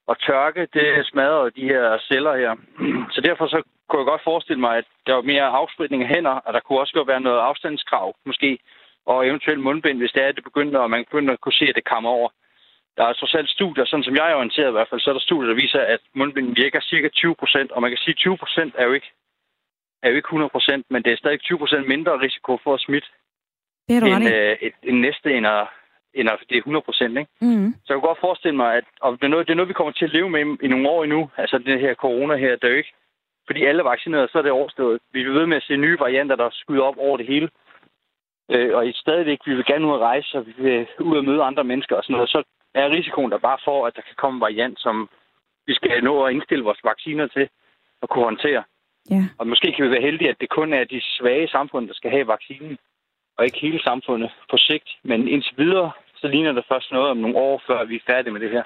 [0.08, 2.54] og tørke, det smadrer de her celler her.
[3.16, 6.36] Så derfor så kunne jeg godt forestille mig, at der var mere afspritning af hænder,
[6.46, 8.60] og der kunne også godt være noget afstandskrav, måske,
[9.06, 11.66] og eventuelt mundbind, hvis det er, at det begynder, og man begynder at kunne se,
[11.66, 12.30] at det kommer over.
[12.98, 15.14] Der er trods alt studier, sådan som jeg er orienteret i hvert fald, så er
[15.14, 18.18] der studier, der viser, at mundbind virker cirka 20 procent, og man kan sige, at
[18.18, 19.12] 20 procent er jo ikke
[20.04, 22.80] er jo ikke 100 procent, men det er stadig 20 procent mindre risiko for at
[22.80, 23.08] smitte
[23.88, 25.68] det er end, øh, et, en næste end at,
[26.20, 27.18] end at det er 100 procent.
[27.18, 27.32] Ikke?
[27.42, 27.74] Mm.
[27.84, 29.80] Så jeg kan godt forestille mig, at og det, er noget, det er noget, vi
[29.80, 31.30] kommer til at leve med i, nogle år endnu.
[31.38, 32.94] Altså det her corona her, der er jo ikke...
[33.48, 35.00] Fordi alle er vaccineret, så er det overstået.
[35.14, 37.50] Vi vil ved med at se nye varianter, der skyder op over det hele.
[38.52, 41.26] Øh, og i stadigvæk, vi vil gerne ud at rejse, og vi vil ud og
[41.26, 42.30] møde andre mennesker og sådan noget.
[42.30, 42.44] Så
[42.74, 45.10] er risikoen der bare for, at der kan komme en variant, som
[45.68, 47.50] vi skal nå at indstille vores vacciner til
[48.04, 48.64] at kunne håndtere.
[49.10, 49.24] Ja.
[49.38, 52.12] Og måske kan vi være heldige, at det kun er de svage samfund, der skal
[52.12, 52.78] have vaccinen,
[53.38, 54.90] og ikke hele samfundet på sigt.
[55.04, 55.92] Men indtil videre,
[56.22, 58.64] så ligner det først noget om nogle år, før vi er færdige med det her.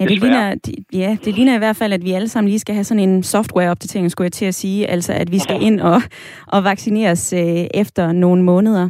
[0.00, 0.54] Ja, det ligner,
[0.92, 3.22] ja, det ligner i hvert fald, at vi alle sammen lige skal have sådan en
[3.22, 4.86] softwareopdatering, skulle jeg til at sige.
[4.86, 6.00] Altså, at vi skal ind og,
[6.46, 8.88] og vaccineres øh, efter nogle måneder.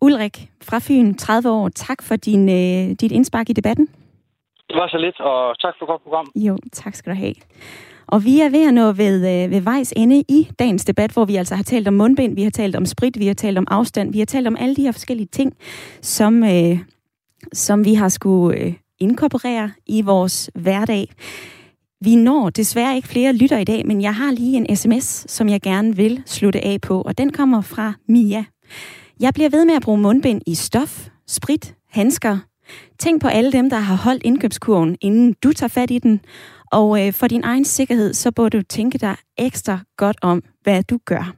[0.00, 0.36] Ulrik
[0.68, 3.88] fra Fyn, 30 år, tak for din, øh, dit indspark i debatten.
[4.68, 6.26] Det var så lidt, og tak for et godt program.
[6.36, 7.34] Jo, tak skal du have.
[8.06, 11.24] Og vi er ved at nå ved, øh, ved vejs ende i dagens debat, hvor
[11.24, 13.66] vi altså har talt om mundbind, vi har talt om sprit, vi har talt om
[13.70, 15.56] afstand, vi har talt om alle de her forskellige ting,
[16.00, 16.78] som, øh,
[17.52, 21.08] som vi har skulle øh, inkorporere i vores hverdag.
[22.00, 25.48] Vi når desværre ikke flere lytter i dag, men jeg har lige en sms, som
[25.48, 28.44] jeg gerne vil slutte af på, og den kommer fra Mia.
[29.20, 32.38] Jeg bliver ved med at bruge mundbind i stof, sprit, handsker.
[32.98, 36.20] Tænk på alle dem, der har holdt indkøbskurven, inden du tager fat i den.
[36.72, 40.82] Og øh, for din egen sikkerhed, så bør du tænke dig ekstra godt om, hvad
[40.82, 41.34] du gør.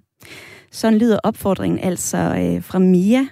[0.70, 3.26] Sådan lyder opfordringen altså øh, fra Mia.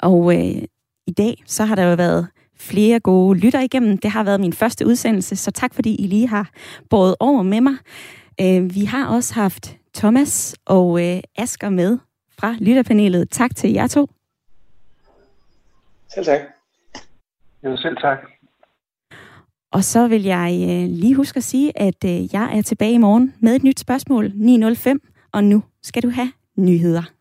[0.00, 0.62] Og øh,
[1.10, 3.98] i dag, så har der jo været flere gode lytter igennem.
[3.98, 6.50] Det har været min første udsendelse, så tak fordi I lige har
[6.90, 7.74] båret over med mig.
[8.40, 11.98] Øh, vi har også haft Thomas og øh, Asker med
[12.38, 13.30] fra lytterpanelet.
[13.30, 14.10] Tak til jer to.
[16.14, 16.40] Selv tak.
[17.64, 18.18] Jo, selv tak.
[19.72, 23.34] Og så vil jeg øh, lige huske at sige, at jeg er tilbage i morgen
[23.40, 27.19] med et nyt spørgsmål 9.05, og nu skal du have nyheder.